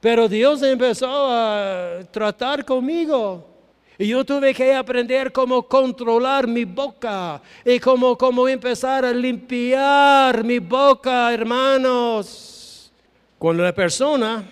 Pero 0.00 0.28
Dios 0.28 0.62
empezó 0.62 1.08
a 1.28 1.98
tratar 2.12 2.64
conmigo 2.64 3.55
Y 3.98 4.08
yo 4.08 4.24
tuve 4.24 4.52
que 4.52 4.74
aprender 4.74 5.32
cómo 5.32 5.62
controlar 5.62 6.46
mi 6.46 6.64
boca 6.64 7.40
y 7.64 7.78
cómo, 7.80 8.16
cómo 8.16 8.46
empezar 8.46 9.04
a 9.04 9.12
limpiar 9.12 10.44
mi 10.44 10.58
boca, 10.58 11.32
hermanos. 11.32 12.92
Cuando 13.38 13.62
la 13.62 13.74
persona 13.74 14.44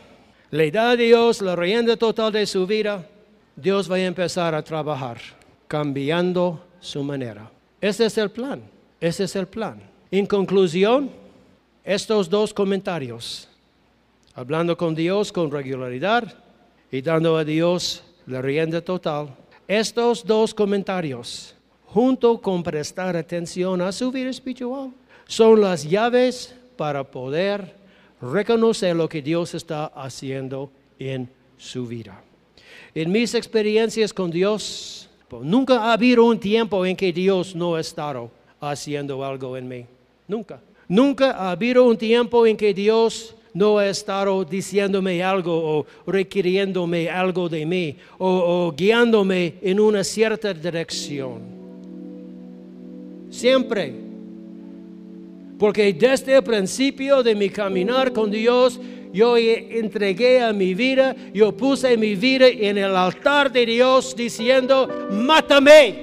le 0.51 0.71
da 0.71 0.91
a 0.91 0.97
Dios 0.97 1.43
la 1.43 1.57
rienda 1.57 1.97
total 1.97 2.33
de 2.33 2.47
su 2.47 2.67
vida, 2.67 3.07
Dios 3.55 3.91
va 3.91 3.97
a 3.97 4.01
empezar 4.01 4.55
a 4.55 4.63
trabajar, 4.63 5.19
cambiando 5.69 6.65
su 6.81 7.03
manera. 7.03 7.51
Ese 7.81 8.07
es 8.07 8.17
el 8.17 8.31
plan, 8.31 8.63
ese 9.01 9.25
es 9.25 9.37
el 9.37 9.47
plan. 9.47 9.81
En 10.11 10.27
conclusión, 10.27 11.11
estos 11.85 12.31
dos 12.31 12.55
comentarios, 12.55 13.49
hablando 14.35 14.77
con 14.77 14.95
Dios 14.95 15.31
con 15.31 15.51
regularidad 15.51 16.33
y 16.91 17.03
dando 17.03 17.37
a 17.37 17.45
Dios 17.45 18.03
la 18.27 18.41
rienda 18.41 18.81
total, 18.81 19.29
estos 19.69 20.25
dos 20.25 20.55
comentarios, 20.55 21.55
junto 21.87 22.41
con 22.41 22.63
prestar 22.63 23.17
atención 23.17 23.81
a 23.81 23.93
su 23.93 24.11
vida 24.11 24.31
espiritual, 24.31 24.93
son 25.27 25.61
las 25.61 25.85
llaves 25.85 26.55
para 26.77 27.05
poder 27.05 27.75
reconocer 28.21 28.97
lo 28.97 29.09
que 29.09 29.23
Dios 29.23 29.55
está 29.55 29.87
haciendo 29.87 30.71
en 30.99 31.29
su 31.57 31.87
vida. 31.87 32.23
En 32.95 33.11
mis 33.11 33.35
experiencias 33.35 34.13
con 34.13 34.31
Dios, 34.31 35.09
nunca 35.43 35.85
ha 35.85 35.93
habido 35.93 36.25
un 36.25 36.39
tiempo 36.39 36.85
en 36.87 36.97
que 36.97 37.13
Dios 37.13 37.55
no 37.55 37.75
ha 37.75 37.81
estado 37.81 38.31
haciendo 38.61 39.25
algo 39.25 39.57
en 39.57 39.69
mí. 39.69 39.87
Nunca. 40.29 40.61
Nunca 40.87 41.33
ha 41.33 41.51
habido 41.51 41.85
un 41.85 41.97
tiempo 41.97 42.47
en 42.47 42.57
que 42.57 42.75
Dios 42.75 43.35
no 43.55 43.79
ha 43.79 43.89
estado 43.89 44.45
diciéndome 44.45 45.23
algo 45.23 45.55
o 45.55 45.87
requiriéndome 46.11 47.09
algo 47.09 47.49
de 47.49 47.65
mí 47.65 47.97
o, 48.19 48.75
guiándome 48.77 49.55
en 49.63 49.79
una 49.79 50.03
cierta 50.03 50.53
dirección. 50.53 51.41
Siempre. 53.31 53.95
Porque 55.59 55.93
desde 55.93 56.37
el 56.37 56.43
principio 56.43 57.23
de 57.23 57.35
mi 57.35 57.49
caminar 57.49 58.13
con 58.13 58.29
Dios, 58.31 58.81
yo 59.13 59.37
entregué 59.37 60.43
a 60.43 60.53
mi 60.53 60.75
vida, 60.75 61.15
yo 61.33 61.57
puse 61.57 61.97
mi 61.97 62.17
vida 62.17 62.49
en 62.49 62.77
el 62.77 62.97
altar 62.97 63.53
de 63.53 63.65
Dios 63.65 64.17
diciendo, 64.17 64.89
mátame, 65.13 65.95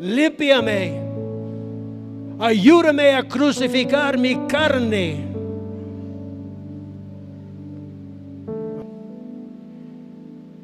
límpiame, 0.00 1.11
ayúdame 2.38 3.14
a 3.14 3.22
crucificar 3.22 4.18
mi 4.18 4.36
carne. 4.46 5.32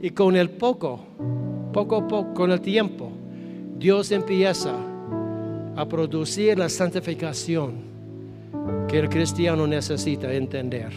Y 0.00 0.10
con 0.10 0.36
el 0.36 0.50
poco, 0.50 1.00
poco 1.72 1.96
a 1.96 2.06
poco, 2.06 2.34
con 2.34 2.52
el 2.52 2.60
tiempo, 2.60 3.10
Dios 3.78 4.12
empieza 4.12 4.74
a 5.76 5.88
producir 5.88 6.58
la 6.58 6.68
santificación 6.68 7.88
que 8.88 8.98
el 8.98 9.08
cristiano 9.08 9.66
necesita 9.66 10.32
entender. 10.32 10.92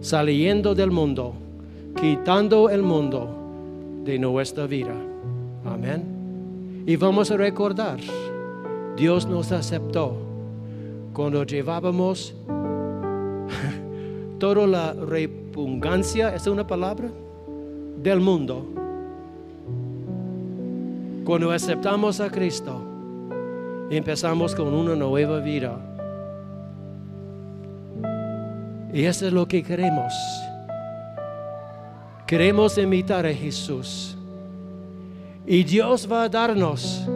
Saliendo 0.00 0.74
del 0.74 0.90
mundo, 0.90 1.34
quitando 2.00 2.70
el 2.70 2.82
mundo 2.82 4.02
de 4.04 4.18
nuestra 4.18 4.66
vida. 4.66 4.94
Amén. 5.64 6.82
Y 6.86 6.96
vamos 6.96 7.30
a 7.30 7.36
recordar, 7.36 7.98
Dios 9.00 9.26
nos 9.26 9.50
aceptó 9.50 10.14
cuando 11.14 11.42
llevábamos 11.44 12.34
toda 14.38 14.66
la 14.66 14.92
repugnancia, 14.92 16.34
¿es 16.34 16.46
una 16.46 16.66
palabra? 16.66 17.08
Del 18.02 18.20
mundo. 18.20 18.66
Cuando 21.24 21.50
aceptamos 21.50 22.20
a 22.20 22.28
Cristo, 22.28 22.78
empezamos 23.90 24.54
con 24.54 24.68
una 24.74 24.94
nueva 24.94 25.38
vida. 25.38 25.80
Y 28.92 29.04
eso 29.04 29.26
es 29.28 29.32
lo 29.32 29.48
que 29.48 29.62
queremos. 29.62 30.12
Queremos 32.26 32.76
imitar 32.76 33.24
a 33.24 33.32
Jesús. 33.32 34.14
Y 35.46 35.64
Dios 35.64 36.06
va 36.06 36.24
a 36.24 36.28
darnos 36.28 37.08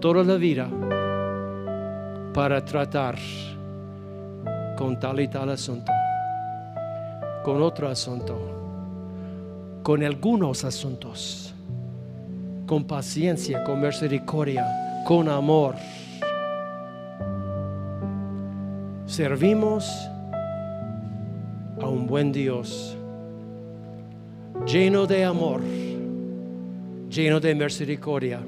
toda 0.00 0.22
la 0.22 0.34
vida 0.36 0.68
para 2.34 2.64
tratar 2.64 3.16
con 4.76 4.98
tal 5.00 5.20
y 5.20 5.28
tal 5.28 5.50
asunto, 5.50 5.90
con 7.42 7.62
otro 7.62 7.88
asunto, 7.88 8.36
con 9.82 10.02
algunos 10.02 10.64
asuntos, 10.64 11.54
con 12.66 12.84
paciencia, 12.84 13.64
con 13.64 13.80
misericordia, 13.80 14.66
con 15.06 15.28
amor. 15.28 15.76
Servimos 19.06 19.88
a 21.80 21.88
un 21.88 22.06
buen 22.06 22.32
Dios, 22.32 22.96
lleno 24.66 25.06
de 25.06 25.24
amor, 25.24 25.62
lleno 27.08 27.40
de 27.40 27.54
misericordia, 27.54 28.40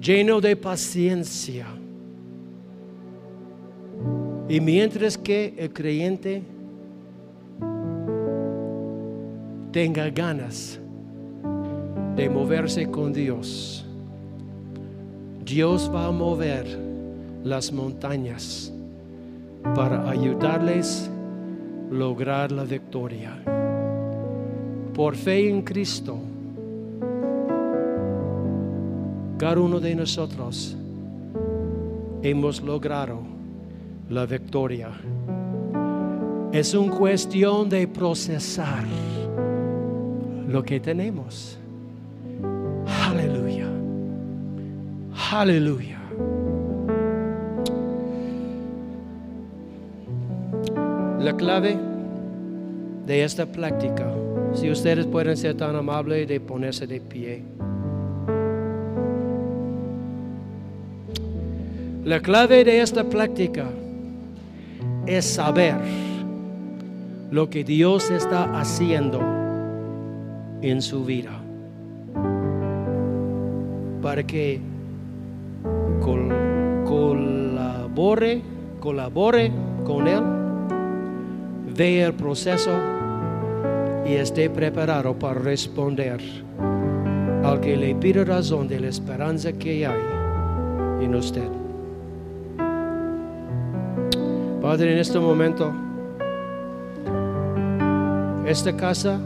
lleno 0.00 0.40
de 0.40 0.56
paciencia. 0.56 1.66
Y 4.48 4.60
mientras 4.60 5.18
que 5.18 5.54
el 5.58 5.72
creyente 5.72 6.42
tenga 9.72 10.08
ganas 10.10 10.78
de 12.14 12.28
moverse 12.30 12.90
con 12.90 13.12
Dios, 13.12 13.84
Dios 15.44 15.90
va 15.92 16.06
a 16.06 16.10
mover 16.12 16.66
las 17.42 17.72
montañas 17.72 18.72
para 19.74 20.08
ayudarles 20.08 21.10
a 21.10 21.94
lograr 21.94 22.52
la 22.52 22.64
victoria. 22.64 23.36
Por 24.94 25.14
fe 25.14 25.48
en 25.48 25.62
Cristo, 25.62 26.18
cada 29.38 29.60
uno 29.60 29.80
de 29.80 29.94
nosotros 29.94 30.76
hemos 32.22 32.62
logrado 32.62 33.18
la 34.08 34.24
victoria. 34.24 34.90
Es 36.52 36.74
una 36.74 36.94
cuestión 36.94 37.68
de 37.68 37.86
procesar 37.86 38.84
lo 40.48 40.62
que 40.62 40.80
tenemos. 40.80 41.58
Aleluya. 43.04 43.66
Aleluya. 45.32 46.00
La 51.20 51.36
clave 51.36 51.76
de 53.04 53.24
esta 53.24 53.44
práctica, 53.44 54.10
si 54.54 54.70
ustedes 54.70 55.06
pueden 55.06 55.36
ser 55.36 55.56
tan 55.56 55.76
amables 55.76 56.26
de 56.26 56.40
ponerse 56.40 56.86
de 56.86 57.00
pie. 57.00 57.55
La 62.06 62.20
clave 62.20 62.62
de 62.62 62.82
esta 62.82 63.02
práctica 63.02 63.64
es 65.06 65.24
saber 65.24 65.74
lo 67.32 67.50
que 67.50 67.64
Dios 67.64 68.12
está 68.12 68.44
haciendo 68.60 69.20
en 70.62 70.80
su 70.82 71.04
vida 71.04 71.32
para 74.00 74.22
que 74.24 74.60
col- 76.00 76.84
colabore, 76.84 78.40
colabore 78.78 79.50
con 79.84 80.06
Él, 80.06 80.22
vea 81.76 82.06
el 82.06 82.14
proceso 82.14 82.70
y 84.06 84.12
esté 84.12 84.48
preparado 84.48 85.18
para 85.18 85.40
responder 85.40 86.20
al 87.42 87.58
que 87.60 87.76
le 87.76 87.96
pide 87.96 88.24
razón 88.24 88.68
de 88.68 88.78
la 88.78 88.86
esperanza 88.90 89.52
que 89.52 89.84
hay 89.84 91.04
en 91.04 91.12
usted. 91.16 91.65
Padre, 94.66 94.94
en 94.94 94.98
este 94.98 95.20
momento, 95.20 95.72
esta 98.44 98.76
casa 98.76 99.20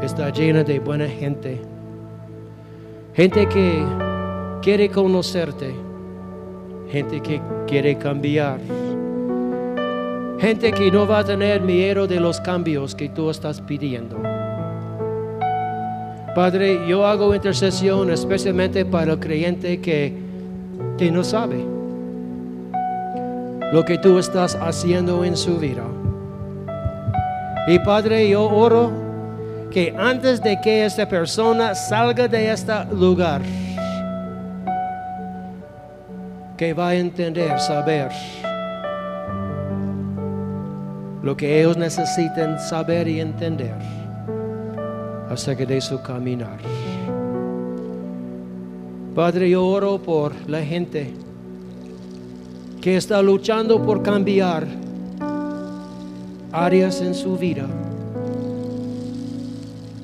está 0.00 0.30
llena 0.30 0.62
de 0.62 0.78
buena 0.78 1.08
gente. 1.08 1.60
Gente 3.14 3.48
que 3.48 3.84
quiere 4.62 4.88
conocerte. 4.90 5.74
Gente 6.88 7.20
que 7.20 7.42
quiere 7.66 7.98
cambiar. 7.98 8.60
Gente 10.38 10.70
que 10.70 10.88
no 10.92 11.04
va 11.04 11.18
a 11.18 11.24
tener 11.24 11.60
miedo 11.60 12.06
de 12.06 12.20
los 12.20 12.40
cambios 12.40 12.94
que 12.94 13.08
tú 13.08 13.28
estás 13.28 13.60
pidiendo. 13.60 14.22
Padre, 16.36 16.86
yo 16.86 17.04
hago 17.04 17.34
intercesión 17.34 18.08
especialmente 18.12 18.84
para 18.84 19.14
el 19.14 19.18
creyente 19.18 19.80
que, 19.80 20.14
que 20.96 21.10
no 21.10 21.24
sabe 21.24 21.79
lo 23.72 23.84
que 23.84 23.98
tú 23.98 24.18
estás 24.18 24.56
haciendo 24.56 25.24
en 25.24 25.36
su 25.36 25.58
vida. 25.58 25.84
Y 27.66 27.78
Padre, 27.78 28.28
yo 28.28 28.48
oro 28.48 28.90
que 29.70 29.94
antes 29.96 30.42
de 30.42 30.60
que 30.60 30.84
esta 30.84 31.08
persona 31.08 31.74
salga 31.74 32.26
de 32.26 32.50
este 32.50 32.84
lugar, 32.92 33.42
que 36.56 36.74
va 36.74 36.88
a 36.88 36.94
entender, 36.94 37.58
saber 37.60 38.10
lo 41.22 41.36
que 41.36 41.60
ellos 41.60 41.76
necesitan 41.76 42.58
saber 42.58 43.06
y 43.06 43.20
entender 43.20 43.74
acerca 45.30 45.64
de 45.64 45.80
su 45.80 46.02
caminar. 46.02 46.58
Padre, 49.14 49.50
yo 49.50 49.64
oro 49.64 49.98
por 49.98 50.32
la 50.48 50.60
gente 50.60 51.14
que 52.80 52.96
está 52.96 53.20
luchando 53.20 53.82
por 53.82 54.02
cambiar 54.02 54.66
áreas 56.50 57.00
en 57.02 57.14
su 57.14 57.36
vida, 57.36 57.66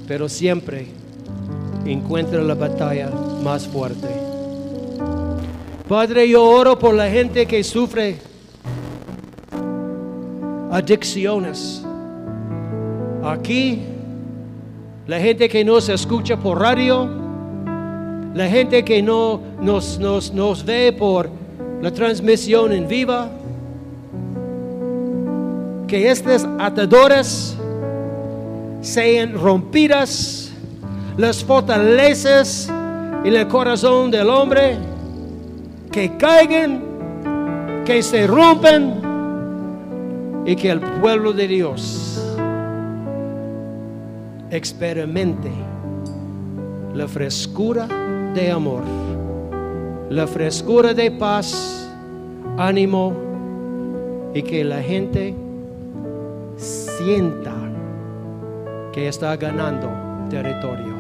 pero 0.06 0.28
siempre 0.28 0.86
encuentra 1.86 2.42
la 2.42 2.54
batalla 2.54 3.10
más 3.42 3.66
fuerte. 3.66 4.08
Padre, 5.88 6.28
yo 6.28 6.44
oro 6.44 6.78
por 6.78 6.94
la 6.94 7.08
gente 7.08 7.46
que 7.46 7.64
sufre 7.64 8.18
adicciones. 10.70 11.82
Aquí, 13.24 13.82
la 15.06 15.18
gente 15.18 15.48
que 15.48 15.64
nos 15.64 15.88
escucha 15.88 16.36
por 16.36 16.60
radio, 16.60 17.08
la 18.34 18.48
gente 18.48 18.84
que 18.84 19.00
no 19.00 19.40
nos, 19.62 19.98
nos, 19.98 20.32
nos 20.32 20.64
ve 20.64 20.92
por 20.92 21.30
la 21.86 21.92
transmisión 21.92 22.72
en 22.72 22.88
viva, 22.88 23.30
que 25.86 26.10
estas 26.10 26.44
ataduras 26.58 27.56
sean 28.80 29.34
rompidas, 29.34 30.50
las 31.16 31.44
fortalezas 31.44 32.68
en 33.24 33.36
el 33.36 33.46
corazón 33.46 34.10
del 34.10 34.28
hombre, 34.30 34.78
que 35.92 36.16
caigan, 36.16 36.82
que 37.84 38.02
se 38.02 38.26
rompen 38.26 38.94
y 40.44 40.56
que 40.56 40.70
el 40.70 40.80
pueblo 40.80 41.32
de 41.32 41.46
Dios 41.46 42.20
experimente 44.50 45.52
la 46.94 47.06
frescura 47.06 47.86
de 48.34 48.50
amor, 48.50 48.82
la 50.10 50.26
frescura 50.26 50.94
de 50.94 51.10
paz, 51.10 51.90
ánimo 52.58 53.12
y 54.34 54.42
que 54.42 54.64
la 54.64 54.80
gente 54.80 55.34
sienta 56.56 57.54
que 58.92 59.08
está 59.08 59.36
ganando 59.36 59.90
territorio. 60.30 60.94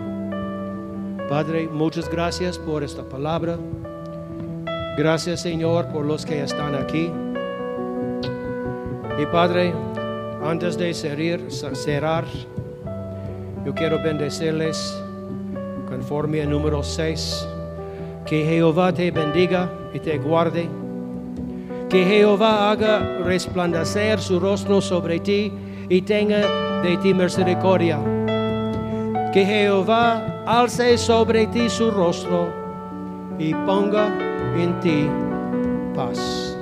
Padre, 1.28 1.68
muchas 1.68 2.10
gracias 2.10 2.58
por 2.58 2.82
esta 2.82 3.02
palabra. 3.02 3.56
Gracias 4.96 5.40
Señor 5.40 5.86
por 5.88 6.04
los 6.04 6.26
que 6.26 6.42
están 6.42 6.74
aquí. 6.74 7.10
Y 9.18 9.26
Padre, 9.26 9.72
antes 10.44 10.76
de 10.76 10.92
cerrar, 10.94 12.24
yo 13.64 13.74
quiero 13.74 14.02
bendecirles 14.02 15.00
conforme 15.88 16.42
al 16.42 16.50
número 16.50 16.82
6. 16.82 17.55
Que 18.26 18.44
Jehová 18.44 18.92
te 18.92 19.10
bendiga 19.10 19.70
y 19.94 20.00
te 20.00 20.18
guarde. 20.18 20.68
Que 21.88 22.04
Jehová 22.04 22.70
haga 22.70 23.18
resplandecer 23.24 24.20
su 24.20 24.40
rostro 24.40 24.80
sobre 24.80 25.20
ti 25.20 25.52
y 25.88 26.02
tenga 26.02 26.82
de 26.82 26.96
ti 26.96 27.14
misericordia. 27.14 27.98
Que 29.32 29.44
Jehová 29.44 30.42
alce 30.46 30.98
sobre 30.98 31.46
ti 31.46 31.68
su 31.68 31.90
rostro 31.90 32.48
y 33.38 33.54
ponga 33.54 34.08
en 34.56 34.80
ti 34.80 35.08
paz. 35.94 36.56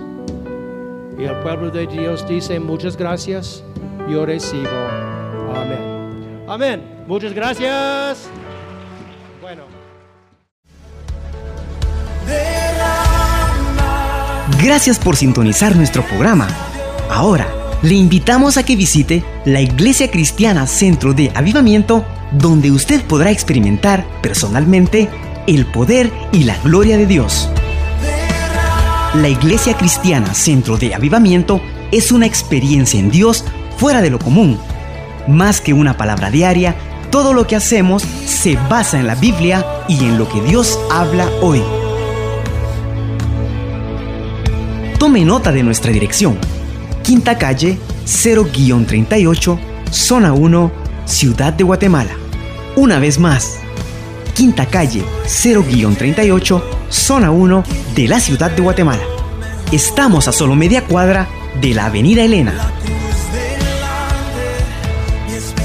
Y 1.18 1.24
el 1.24 1.36
pueblo 1.40 1.70
de 1.70 1.86
Dios 1.86 2.26
dice 2.26 2.58
muchas 2.58 2.96
gracias, 2.96 3.62
yo 4.08 4.26
recibo. 4.26 4.68
Amén. 5.54 6.44
Amén. 6.48 6.82
Muchas 7.06 7.32
gracias. 7.32 8.28
Bueno. 9.40 9.83
Gracias 14.62 14.98
por 14.98 15.16
sintonizar 15.16 15.76
nuestro 15.76 16.06
programa. 16.06 16.48
Ahora, 17.10 17.46
le 17.82 17.94
invitamos 17.94 18.56
a 18.56 18.62
que 18.62 18.76
visite 18.76 19.22
la 19.44 19.60
Iglesia 19.60 20.10
Cristiana 20.10 20.66
Centro 20.66 21.12
de 21.12 21.30
Avivamiento, 21.34 22.04
donde 22.32 22.70
usted 22.70 23.02
podrá 23.02 23.30
experimentar 23.30 24.06
personalmente 24.22 25.10
el 25.46 25.66
poder 25.66 26.10
y 26.32 26.44
la 26.44 26.56
gloria 26.64 26.96
de 26.96 27.06
Dios. 27.06 27.50
La 29.14 29.28
Iglesia 29.28 29.76
Cristiana 29.76 30.32
Centro 30.32 30.78
de 30.78 30.94
Avivamiento 30.94 31.60
es 31.92 32.10
una 32.10 32.24
experiencia 32.24 32.98
en 32.98 33.10
Dios 33.10 33.44
fuera 33.76 34.00
de 34.00 34.10
lo 34.10 34.18
común. 34.18 34.58
Más 35.28 35.60
que 35.60 35.74
una 35.74 35.96
palabra 35.96 36.30
diaria, 36.30 36.74
todo 37.10 37.34
lo 37.34 37.46
que 37.46 37.56
hacemos 37.56 38.02
se 38.02 38.56
basa 38.70 38.98
en 38.98 39.06
la 39.06 39.14
Biblia 39.14 39.64
y 39.88 39.98
en 39.98 40.18
lo 40.18 40.28
que 40.28 40.40
Dios 40.40 40.78
habla 40.90 41.28
hoy. 41.42 41.62
Tome 45.04 45.22
nota 45.22 45.52
de 45.52 45.62
nuestra 45.62 45.92
dirección. 45.92 46.38
Quinta 47.02 47.36
calle 47.36 47.76
0-38, 48.06 49.58
zona 49.90 50.32
1, 50.32 50.72
Ciudad 51.04 51.52
de 51.52 51.62
Guatemala. 51.62 52.12
Una 52.74 52.98
vez 52.98 53.18
más, 53.18 53.58
Quinta 54.32 54.64
calle 54.64 55.02
0-38, 55.26 56.62
zona 56.88 57.30
1 57.30 57.64
de 57.94 58.08
la 58.08 58.18
Ciudad 58.18 58.50
de 58.50 58.62
Guatemala. 58.62 59.02
Estamos 59.70 60.26
a 60.26 60.32
solo 60.32 60.56
media 60.56 60.86
cuadra 60.86 61.28
de 61.60 61.74
la 61.74 61.84
Avenida 61.84 62.24
Elena. 62.24 62.54